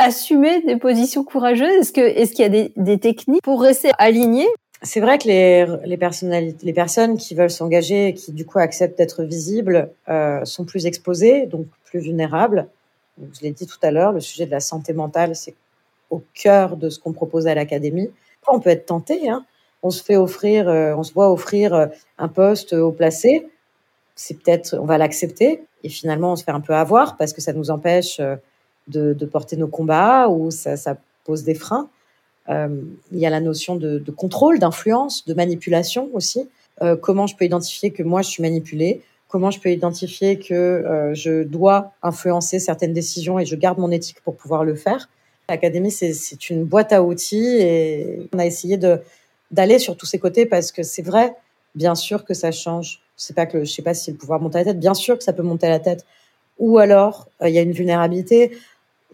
assumer 0.00 0.62
des 0.62 0.76
positions 0.76 1.24
courageuses? 1.24 1.70
Est-ce 1.80 2.00
est-ce 2.00 2.32
qu'il 2.32 2.42
y 2.42 2.46
a 2.46 2.48
des, 2.48 2.72
des 2.76 2.98
techniques 2.98 3.42
pour 3.42 3.62
rester 3.62 3.90
aligné? 3.98 4.46
C'est 4.82 5.00
vrai 5.00 5.18
que 5.18 5.28
les, 5.28 5.66
les, 5.84 6.56
les 6.62 6.72
personnes 6.72 7.18
qui 7.18 7.34
veulent 7.34 7.50
s'engager 7.50 8.08
et 8.08 8.14
qui 8.14 8.32
du 8.32 8.46
coup 8.46 8.58
acceptent 8.58 8.96
d'être 8.96 9.24
visibles 9.24 9.90
euh, 10.08 10.42
sont 10.44 10.64
plus 10.64 10.86
exposées, 10.86 11.46
donc 11.46 11.66
plus 11.84 12.00
vulnérables. 12.00 12.66
je 13.18 13.42
l'ai 13.42 13.50
dit 13.50 13.66
tout 13.66 13.78
à 13.82 13.90
l'heure, 13.90 14.12
le 14.12 14.20
sujet 14.20 14.46
de 14.46 14.50
la 14.50 14.60
santé 14.60 14.94
mentale, 14.94 15.36
c'est 15.36 15.54
au 16.08 16.22
cœur 16.34 16.76
de 16.76 16.88
ce 16.88 16.98
qu'on 16.98 17.12
propose 17.12 17.46
à 17.46 17.54
l'académie. 17.54 18.10
On 18.48 18.58
peut 18.58 18.70
être 18.70 18.86
tenté, 18.86 19.28
hein. 19.28 19.44
on 19.82 19.90
se 19.90 20.02
fait 20.02 20.16
offrir, 20.16 20.68
euh, 20.68 20.94
on 20.96 21.02
se 21.02 21.12
voit 21.12 21.30
offrir 21.30 21.74
euh, 21.74 21.86
un 22.18 22.28
poste 22.28 22.72
au 22.72 22.90
placé, 22.90 23.46
c'est 24.16 24.34
peut-être, 24.34 24.76
on 24.80 24.86
va 24.86 24.98
l'accepter, 24.98 25.62
et 25.84 25.88
finalement 25.88 26.32
on 26.32 26.36
se 26.36 26.44
fait 26.44 26.50
un 26.50 26.60
peu 26.60 26.74
avoir 26.74 27.16
parce 27.16 27.32
que 27.32 27.40
ça 27.40 27.52
nous 27.52 27.70
empêche 27.70 28.18
euh, 28.18 28.36
de, 28.90 29.12
de 29.12 29.26
porter 29.26 29.56
nos 29.56 29.68
combats 29.68 30.28
ou 30.28 30.50
ça, 30.50 30.76
ça 30.76 30.96
pose 31.24 31.44
des 31.44 31.54
freins. 31.54 31.88
Euh, 32.48 32.82
il 33.12 33.18
y 33.18 33.26
a 33.26 33.30
la 33.30 33.40
notion 33.40 33.76
de, 33.76 33.98
de 33.98 34.10
contrôle, 34.10 34.58
d'influence, 34.58 35.24
de 35.26 35.34
manipulation 35.34 36.10
aussi. 36.12 36.48
Euh, 36.82 36.96
comment 36.96 37.26
je 37.26 37.36
peux 37.36 37.44
identifier 37.44 37.90
que 37.90 38.02
moi 38.02 38.22
je 38.22 38.28
suis 38.28 38.42
manipulée? 38.42 39.02
Comment 39.28 39.50
je 39.50 39.60
peux 39.60 39.70
identifier 39.70 40.38
que 40.38 40.54
euh, 40.54 41.14
je 41.14 41.44
dois 41.44 41.92
influencer 42.02 42.58
certaines 42.58 42.92
décisions 42.92 43.38
et 43.38 43.46
je 43.46 43.54
garde 43.54 43.78
mon 43.78 43.90
éthique 43.90 44.20
pour 44.24 44.34
pouvoir 44.34 44.64
le 44.64 44.74
faire? 44.74 45.08
L'académie, 45.48 45.90
c'est 45.90 46.50
une 46.50 46.64
boîte 46.64 46.92
à 46.92 47.02
outils 47.02 47.56
et 47.60 48.28
on 48.32 48.38
a 48.38 48.46
essayé 48.46 48.78
d'aller 49.50 49.78
sur 49.78 49.96
tous 49.96 50.06
ces 50.06 50.18
côtés 50.18 50.46
parce 50.46 50.72
que 50.72 50.82
c'est 50.82 51.02
vrai, 51.02 51.34
bien 51.74 51.94
sûr 51.94 52.24
que 52.24 52.34
ça 52.34 52.50
change. 52.52 53.00
C'est 53.16 53.34
pas 53.34 53.46
que 53.46 53.64
je 53.64 53.70
sais 53.70 53.82
pas 53.82 53.94
si 53.94 54.10
le 54.12 54.16
pouvoir 54.16 54.40
monte 54.40 54.54
à 54.56 54.60
la 54.60 54.64
tête, 54.66 54.80
bien 54.80 54.94
sûr 54.94 55.18
que 55.18 55.24
ça 55.24 55.32
peut 55.32 55.42
monter 55.42 55.66
à 55.66 55.70
la 55.70 55.80
tête. 55.80 56.06
Ou 56.58 56.78
alors 56.78 57.28
il 57.44 57.50
y 57.50 57.58
a 57.58 57.62
une 57.62 57.72
vulnérabilité. 57.72 58.52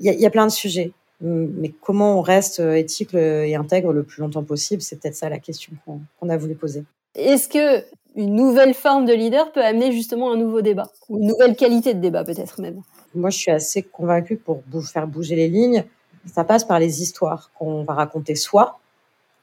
Il 0.00 0.12
y, 0.12 0.16
y 0.16 0.26
a, 0.26 0.30
plein 0.30 0.46
de 0.46 0.52
sujets. 0.52 0.92
Mais 1.20 1.70
comment 1.80 2.18
on 2.18 2.20
reste 2.20 2.60
euh, 2.60 2.74
éthique 2.74 3.14
et 3.14 3.54
intègre 3.54 3.92
le 3.92 4.02
plus 4.02 4.20
longtemps 4.20 4.44
possible, 4.44 4.82
c'est 4.82 5.00
peut-être 5.00 5.14
ça 5.14 5.28
la 5.28 5.38
question 5.38 5.72
qu'on 5.86 6.28
a 6.28 6.36
voulu 6.36 6.54
poser. 6.54 6.84
Est-ce 7.14 7.48
que 7.48 7.84
une 8.16 8.34
nouvelle 8.34 8.74
forme 8.74 9.06
de 9.06 9.14
leader 9.14 9.52
peut 9.52 9.64
amener 9.64 9.92
justement 9.92 10.32
un 10.32 10.36
nouveau 10.36 10.60
débat? 10.60 10.90
Ou 11.08 11.18
une 11.18 11.26
nouvelle 11.28 11.56
qualité 11.56 11.94
de 11.94 12.00
débat 12.00 12.24
peut-être 12.24 12.60
même? 12.60 12.82
Moi, 13.14 13.30
je 13.30 13.38
suis 13.38 13.50
assez 13.50 13.82
convaincue 13.82 14.36
pour 14.36 14.62
faire 14.84 15.06
bouger 15.06 15.36
les 15.36 15.48
lignes, 15.48 15.84
ça 16.26 16.44
passe 16.44 16.64
par 16.64 16.78
les 16.78 17.02
histoires 17.02 17.50
qu'on 17.58 17.84
va 17.84 17.94
raconter 17.94 18.34
soi, 18.34 18.78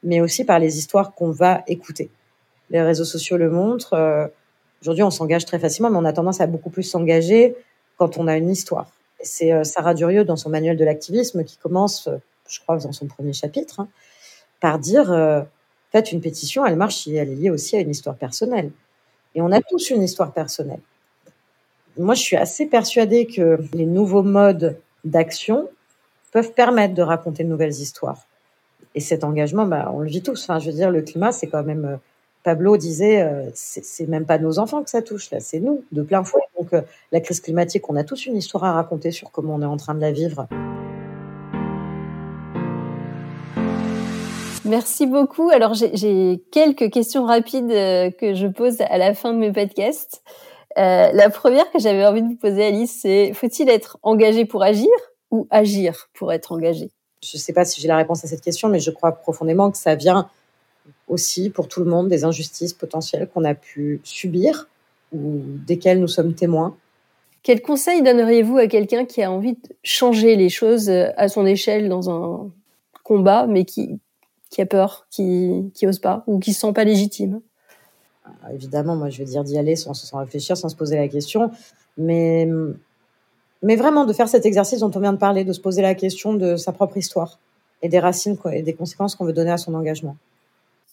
mais 0.02 0.20
aussi 0.20 0.44
par 0.44 0.58
les 0.58 0.78
histoires 0.78 1.14
qu'on 1.14 1.30
va 1.30 1.62
écouter. 1.66 2.10
Les 2.70 2.82
réseaux 2.82 3.04
sociaux 3.04 3.36
le 3.36 3.50
montrent. 3.50 3.94
Euh, 3.94 4.26
aujourd'hui, 4.82 5.02
on 5.02 5.10
s'engage 5.10 5.44
très 5.44 5.58
facilement, 5.58 5.90
mais 5.90 5.98
on 5.98 6.04
a 6.04 6.12
tendance 6.12 6.40
à 6.40 6.46
beaucoup 6.46 6.70
plus 6.70 6.82
s'engager 6.82 7.56
quand 7.96 8.18
on 8.18 8.26
a 8.26 8.36
une 8.36 8.50
histoire. 8.50 8.90
C'est 9.24 9.52
euh, 9.52 9.64
Sarah 9.64 9.94
Durieux 9.94 10.24
dans 10.24 10.36
son 10.36 10.50
manuel 10.50 10.76
de 10.76 10.84
l'activisme 10.84 11.44
qui 11.44 11.56
commence, 11.56 12.08
euh, 12.08 12.16
je 12.48 12.60
crois, 12.60 12.76
dans 12.78 12.92
son 12.92 13.06
premier 13.06 13.32
chapitre, 13.32 13.80
hein, 13.80 13.88
par 14.60 14.78
dire 14.78 15.10
euh, 15.10 15.42
faites 15.90 16.12
une 16.12 16.20
pétition, 16.20 16.64
elle 16.64 16.76
marche 16.76 16.96
si 16.96 17.14
elle 17.16 17.30
est 17.30 17.34
liée 17.34 17.50
aussi 17.50 17.76
à 17.76 17.80
une 17.80 17.90
histoire 17.90 18.16
personnelle. 18.16 18.70
Et 19.34 19.42
on 19.42 19.50
a 19.50 19.60
tous 19.60 19.90
une 19.90 20.02
histoire 20.02 20.32
personnelle. 20.32 20.80
Moi, 21.98 22.14
je 22.14 22.22
suis 22.22 22.36
assez 22.36 22.66
persuadée 22.66 23.26
que 23.26 23.58
les 23.72 23.86
nouveaux 23.86 24.22
modes 24.22 24.78
d'action 25.04 25.68
peuvent 26.32 26.52
permettre 26.52 26.94
de 26.94 27.02
raconter 27.02 27.44
de 27.44 27.48
nouvelles 27.48 27.72
histoires. 27.72 28.26
Et 28.94 29.00
cet 29.00 29.24
engagement, 29.24 29.66
bah, 29.66 29.90
on 29.92 30.00
le 30.00 30.08
vit 30.08 30.22
tous. 30.22 30.42
Enfin, 30.44 30.58
je 30.58 30.66
veux 30.66 30.76
dire, 30.76 30.90
le 30.90 31.02
climat, 31.02 31.32
c'est 31.32 31.46
quand 31.46 31.64
même 31.64 31.98
Pablo 32.44 32.76
disait, 32.76 33.22
euh, 33.22 33.48
c'est 33.54 34.06
même 34.06 34.26
pas 34.26 34.36
nos 34.36 34.58
enfants 34.58 34.82
que 34.82 34.90
ça 34.90 35.00
touche, 35.00 35.30
là, 35.30 35.40
c'est 35.40 35.60
nous, 35.60 35.82
de 35.92 36.02
plein 36.02 36.22
fouet. 36.24 36.42
Donc, 36.58 36.74
euh, 36.74 36.82
la 37.10 37.20
crise 37.20 37.40
climatique, 37.40 37.88
on 37.88 37.96
a 37.96 38.04
tous 38.04 38.26
une 38.26 38.36
histoire 38.36 38.64
à 38.64 38.72
raconter 38.74 39.12
sur 39.12 39.32
comment 39.32 39.54
on 39.54 39.62
est 39.62 39.66
en 39.66 39.78
train 39.78 39.94
de 39.94 40.00
la 40.00 40.12
vivre. 40.12 40.46
Merci 44.66 45.06
beaucoup. 45.06 45.48
Alors, 45.48 45.72
j'ai 45.72 46.44
quelques 46.52 46.90
questions 46.90 47.24
rapides 47.24 47.70
euh, 47.70 48.10
que 48.10 48.34
je 48.34 48.46
pose 48.46 48.78
à 48.82 48.98
la 48.98 49.14
fin 49.14 49.32
de 49.32 49.38
mes 49.38 49.50
podcasts. 49.50 50.22
la 50.76 51.30
première 51.30 51.70
que 51.72 51.78
j'avais 51.78 52.04
envie 52.04 52.20
de 52.20 52.28
vous 52.28 52.36
poser, 52.36 52.66
Alice, 52.66 52.98
c'est 53.00 53.32
faut-il 53.32 53.70
être 53.70 53.96
engagé 54.02 54.44
pour 54.44 54.62
agir 54.62 54.90
ou 55.30 55.46
agir 55.50 56.10
pour 56.12 56.30
être 56.30 56.52
engagé? 56.52 56.90
Je 57.22 57.38
ne 57.38 57.40
sais 57.40 57.54
pas 57.54 57.64
si 57.64 57.80
j'ai 57.80 57.88
la 57.88 57.96
réponse 57.96 58.22
à 58.22 58.28
cette 58.28 58.42
question, 58.42 58.68
mais 58.68 58.80
je 58.80 58.90
crois 58.90 59.12
profondément 59.12 59.70
que 59.70 59.78
ça 59.78 59.94
vient 59.94 60.28
aussi 61.08 61.50
pour 61.50 61.68
tout 61.68 61.80
le 61.80 61.90
monde 61.90 62.08
des 62.08 62.24
injustices 62.24 62.72
potentielles 62.72 63.28
qu'on 63.32 63.44
a 63.44 63.54
pu 63.54 64.00
subir 64.04 64.68
ou 65.12 65.40
desquelles 65.66 66.00
nous 66.00 66.08
sommes 66.08 66.34
témoins. 66.34 66.76
Quel 67.42 67.60
conseil 67.60 68.02
donneriez-vous 68.02 68.56
à 68.56 68.66
quelqu'un 68.66 69.04
qui 69.04 69.22
a 69.22 69.30
envie 69.30 69.52
de 69.52 69.68
changer 69.82 70.34
les 70.34 70.48
choses 70.48 70.88
à 70.88 71.28
son 71.28 71.44
échelle 71.44 71.88
dans 71.88 72.10
un 72.10 72.50
combat, 73.02 73.46
mais 73.46 73.64
qui, 73.64 74.00
qui 74.50 74.62
a 74.62 74.66
peur, 74.66 75.06
qui, 75.10 75.70
qui 75.74 75.86
ose 75.86 75.98
pas 75.98 76.24
ou 76.26 76.38
qui 76.38 76.54
se 76.54 76.60
sent 76.60 76.72
pas 76.72 76.84
légitime? 76.84 77.40
Ah, 78.24 78.52
Évidemment, 78.52 78.96
moi 78.96 79.10
je 79.10 79.18
vais 79.18 79.24
dire 79.24 79.44
d'y 79.44 79.58
aller 79.58 79.76
sans, 79.76 79.92
sans 79.92 80.18
réfléchir, 80.18 80.56
sans 80.56 80.70
se 80.70 80.76
poser 80.76 80.96
la 80.96 81.08
question, 81.08 81.50
mais, 81.98 82.48
mais 83.62 83.76
vraiment 83.76 84.06
de 84.06 84.12
faire 84.12 84.28
cet 84.28 84.46
exercice 84.46 84.80
dont 84.80 84.90
on 84.94 85.00
vient 85.00 85.12
de 85.12 85.18
parler, 85.18 85.44
de 85.44 85.52
se 85.52 85.60
poser 85.60 85.82
la 85.82 85.94
question 85.94 86.34
de 86.34 86.56
sa 86.56 86.72
propre 86.72 86.96
histoire 86.96 87.38
et 87.82 87.88
des 87.88 87.98
racines 87.98 88.38
et 88.52 88.62
des 88.62 88.72
conséquences 88.72 89.14
qu'on 89.14 89.26
veut 89.26 89.34
donner 89.34 89.50
à 89.50 89.58
son 89.58 89.74
engagement. 89.74 90.16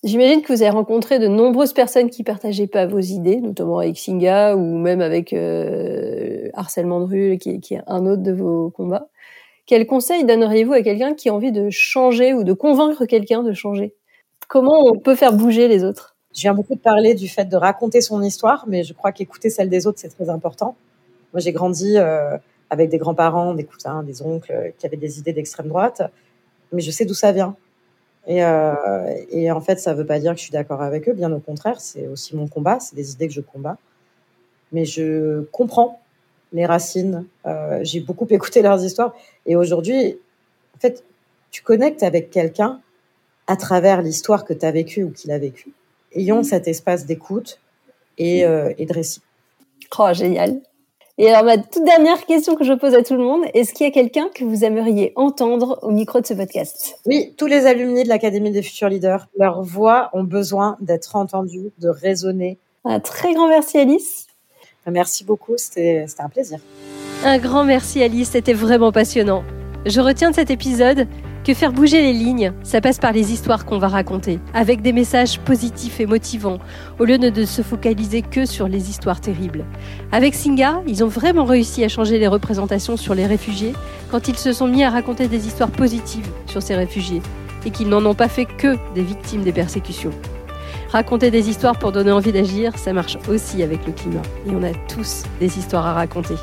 J'imagine 0.03 0.41
que 0.41 0.51
vous 0.51 0.63
avez 0.63 0.71
rencontré 0.71 1.19
de 1.19 1.27
nombreuses 1.27 1.73
personnes 1.73 2.09
qui 2.09 2.23
partageaient 2.23 2.65
pas 2.65 2.87
vos 2.87 2.99
idées, 2.99 3.39
notamment 3.39 3.77
avec 3.77 3.99
Singa 3.99 4.55
ou 4.55 4.77
même 4.79 4.99
avec 4.99 5.31
euh, 5.31 6.49
Harcèlement 6.53 7.01
de 7.01 7.05
rue, 7.05 7.37
qui, 7.37 7.59
qui, 7.59 7.75
est 7.75 7.81
un 7.85 8.07
autre 8.07 8.23
de 8.23 8.31
vos 8.31 8.71
combats. 8.71 9.09
Quel 9.67 9.85
conseil 9.85 10.25
donneriez-vous 10.25 10.73
à 10.73 10.81
quelqu'un 10.81 11.13
qui 11.13 11.29
a 11.29 11.33
envie 11.33 11.51
de 11.51 11.69
changer 11.69 12.33
ou 12.33 12.43
de 12.43 12.51
convaincre 12.53 13.05
quelqu'un 13.05 13.43
de 13.43 13.53
changer? 13.53 13.93
Comment 14.47 14.83
on 14.85 14.97
peut 14.97 15.15
faire 15.15 15.33
bouger 15.33 15.67
les 15.67 15.83
autres? 15.83 16.15
Je 16.35 16.41
viens 16.41 16.55
beaucoup 16.55 16.73
de 16.75 16.79
parler 16.79 17.13
du 17.13 17.27
fait 17.27 17.45
de 17.45 17.55
raconter 17.55 18.01
son 18.01 18.23
histoire, 18.23 18.65
mais 18.67 18.83
je 18.83 18.93
crois 18.93 19.11
qu'écouter 19.11 19.51
celle 19.51 19.69
des 19.69 19.85
autres, 19.85 19.99
c'est 19.99 20.09
très 20.09 20.29
important. 20.29 20.75
Moi, 21.31 21.41
j'ai 21.41 21.51
grandi 21.51 21.97
euh, 21.97 22.37
avec 22.71 22.89
des 22.89 22.97
grands-parents, 22.97 23.53
des 23.53 23.65
cousins, 23.65 24.01
des 24.01 24.23
oncles 24.23 24.51
euh, 24.51 24.69
qui 24.79 24.87
avaient 24.87 24.97
des 24.97 25.19
idées 25.19 25.33
d'extrême 25.33 25.67
droite, 25.67 26.01
mais 26.71 26.81
je 26.81 26.89
sais 26.89 27.05
d'où 27.05 27.13
ça 27.13 27.31
vient. 27.31 27.55
Et, 28.27 28.43
euh, 28.43 29.15
et, 29.31 29.51
en 29.51 29.61
fait, 29.61 29.79
ça 29.79 29.93
ne 29.93 29.97
veut 29.97 30.05
pas 30.05 30.19
dire 30.19 30.33
que 30.33 30.37
je 30.37 30.43
suis 30.43 30.51
d'accord 30.51 30.81
avec 30.81 31.09
eux, 31.09 31.13
bien 31.13 31.31
au 31.31 31.39
contraire, 31.39 31.81
c'est 31.81 32.07
aussi 32.07 32.35
mon 32.35 32.47
combat, 32.47 32.79
c'est 32.79 32.95
des 32.95 33.13
idées 33.13 33.27
que 33.27 33.33
je 33.33 33.41
combats. 33.41 33.77
Mais 34.71 34.85
je 34.85 35.41
comprends 35.51 35.99
les 36.53 36.65
racines, 36.65 37.25
euh, 37.45 37.79
j'ai 37.83 37.99
beaucoup 37.99 38.27
écouté 38.29 38.61
leurs 38.61 38.83
histoires. 38.83 39.13
Et 39.45 39.55
aujourd'hui, 39.55 40.19
en 40.75 40.79
fait, 40.79 41.03
tu 41.49 41.63
connectes 41.63 42.03
avec 42.03 42.29
quelqu'un 42.29 42.79
à 43.47 43.55
travers 43.55 44.01
l'histoire 44.01 44.45
que 44.45 44.53
tu 44.53 44.65
as 44.65 44.71
vécue 44.71 45.03
ou 45.03 45.11
qu'il 45.11 45.31
a 45.31 45.39
vécue. 45.39 45.71
Ayons 46.13 46.43
cet 46.43 46.67
espace 46.67 47.05
d'écoute 47.05 47.59
et, 48.17 48.45
euh, 48.45 48.73
et 48.77 48.85
de 48.85 48.93
récit. 48.93 49.21
Oh, 49.97 50.13
génial. 50.13 50.61
Et 51.21 51.29
alors, 51.29 51.43
ma 51.43 51.59
toute 51.59 51.83
dernière 51.83 52.25
question 52.25 52.55
que 52.55 52.63
je 52.63 52.73
pose 52.73 52.95
à 52.95 53.03
tout 53.03 53.13
le 53.13 53.21
monde, 53.21 53.43
est-ce 53.53 53.73
qu'il 53.75 53.85
y 53.85 53.87
a 53.87 53.91
quelqu'un 53.91 54.27
que 54.33 54.43
vous 54.43 54.65
aimeriez 54.65 55.13
entendre 55.15 55.77
au 55.83 55.91
micro 55.91 56.19
de 56.19 56.25
ce 56.25 56.33
podcast? 56.33 56.95
Oui, 57.05 57.35
tous 57.37 57.45
les 57.45 57.67
alumni 57.67 58.03
de 58.03 58.09
l'Académie 58.09 58.49
des 58.49 58.63
futurs 58.63 58.89
leaders, 58.89 59.27
leurs 59.37 59.61
voix 59.61 60.09
ont 60.13 60.23
besoin 60.23 60.77
d'être 60.81 61.15
entendues, 61.15 61.69
de 61.77 61.89
résonner. 61.89 62.57
Un 62.85 62.99
très 62.99 63.35
grand 63.35 63.47
merci 63.47 63.77
Alice. 63.77 64.25
Merci 64.87 65.23
beaucoup, 65.23 65.53
c'était 65.57 66.07
un 66.17 66.27
plaisir. 66.27 66.57
Un 67.23 67.37
grand 67.37 67.65
merci 67.65 68.01
Alice, 68.01 68.31
c'était 68.31 68.53
vraiment 68.53 68.91
passionnant. 68.91 69.43
Je 69.85 70.01
retiens 70.01 70.31
de 70.31 70.35
cet 70.35 70.49
épisode 70.49 71.05
que 71.43 71.53
faire 71.53 71.73
bouger 71.73 72.01
les 72.01 72.13
lignes, 72.13 72.53
ça 72.63 72.81
passe 72.81 72.99
par 72.99 73.11
les 73.11 73.31
histoires 73.31 73.65
qu'on 73.65 73.79
va 73.79 73.87
raconter, 73.87 74.39
avec 74.53 74.81
des 74.81 74.93
messages 74.93 75.39
positifs 75.39 75.99
et 75.99 76.05
motivants, 76.05 76.59
au 76.99 77.05
lieu 77.05 77.17
de 77.17 77.45
se 77.45 77.61
focaliser 77.61 78.21
que 78.21 78.45
sur 78.45 78.67
les 78.67 78.89
histoires 78.89 79.21
terribles. 79.21 79.65
Avec 80.11 80.35
Singa, 80.35 80.81
ils 80.87 81.03
ont 81.03 81.07
vraiment 81.07 81.45
réussi 81.45 81.83
à 81.83 81.89
changer 81.89 82.19
les 82.19 82.27
représentations 82.27 82.97
sur 82.97 83.15
les 83.15 83.25
réfugiés 83.25 83.73
quand 84.11 84.27
ils 84.27 84.37
se 84.37 84.53
sont 84.53 84.67
mis 84.67 84.83
à 84.83 84.89
raconter 84.89 85.27
des 85.27 85.47
histoires 85.47 85.71
positives 85.71 86.29
sur 86.45 86.61
ces 86.61 86.75
réfugiés, 86.75 87.21
et 87.65 87.71
qu'ils 87.71 87.89
n'en 87.89 88.05
ont 88.05 88.15
pas 88.15 88.27
fait 88.27 88.45
que 88.45 88.77
des 88.95 89.03
victimes 89.03 89.43
des 89.43 89.51
persécutions. 89.51 90.11
Raconter 90.89 91.31
des 91.31 91.49
histoires 91.49 91.79
pour 91.79 91.91
donner 91.91 92.11
envie 92.11 92.31
d'agir, 92.31 92.77
ça 92.77 92.91
marche 92.91 93.17
aussi 93.29 93.63
avec 93.63 93.85
le 93.87 93.93
climat, 93.93 94.21
et 94.47 94.51
on 94.51 94.63
a 94.63 94.73
tous 94.93 95.23
des 95.39 95.57
histoires 95.57 95.85
à 95.87 95.93
raconter. 95.93 96.35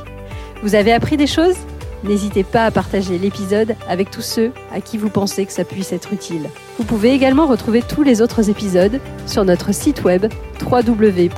Vous 0.62 0.74
avez 0.74 0.92
appris 0.92 1.16
des 1.16 1.26
choses? 1.26 1.56
N'hésitez 2.04 2.44
pas 2.44 2.64
à 2.64 2.70
partager 2.70 3.18
l'épisode 3.18 3.74
avec 3.88 4.10
tous 4.10 4.22
ceux 4.22 4.52
à 4.72 4.80
qui 4.80 4.98
vous 4.98 5.10
pensez 5.10 5.44
que 5.46 5.52
ça 5.52 5.64
puisse 5.64 5.92
être 5.92 6.12
utile. 6.12 6.48
Vous 6.78 6.84
pouvez 6.84 7.10
également 7.12 7.46
retrouver 7.46 7.82
tous 7.82 8.04
les 8.04 8.22
autres 8.22 8.50
épisodes 8.50 9.00
sur 9.26 9.44
notre 9.44 9.74
site 9.74 10.04
web 10.04 10.26
www.wenow.com. 10.64 11.28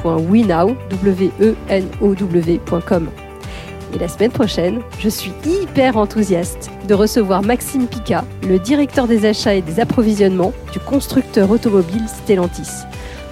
Et 3.93 3.99
la 3.99 4.09
semaine 4.09 4.31
prochaine, 4.31 4.81
je 5.01 5.09
suis 5.09 5.33
hyper 5.45 5.97
enthousiaste 5.97 6.71
de 6.87 6.95
recevoir 6.95 7.43
Maxime 7.43 7.89
Pica, 7.89 8.25
le 8.47 8.59
directeur 8.59 9.09
des 9.09 9.27
achats 9.27 9.55
et 9.55 9.63
des 9.63 9.81
approvisionnements 9.81 10.53
du 10.73 10.79
constructeur 10.79 11.51
automobile 11.51 12.07
Stellantis. 12.07 12.85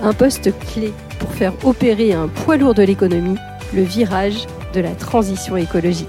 Un 0.03 0.12
poste 0.12 0.51
clé 0.73 0.93
pour 1.21 1.33
faire 1.33 1.53
opérer 1.64 2.12
un 2.12 2.27
poids 2.29 2.57
lourd 2.57 2.75
de 2.75 2.83
l'économie, 2.83 3.37
le 3.75 3.83
virage 3.83 4.47
de 4.75 4.81
la 4.81 4.93
transition 4.93 5.57
écologique. 5.57 6.09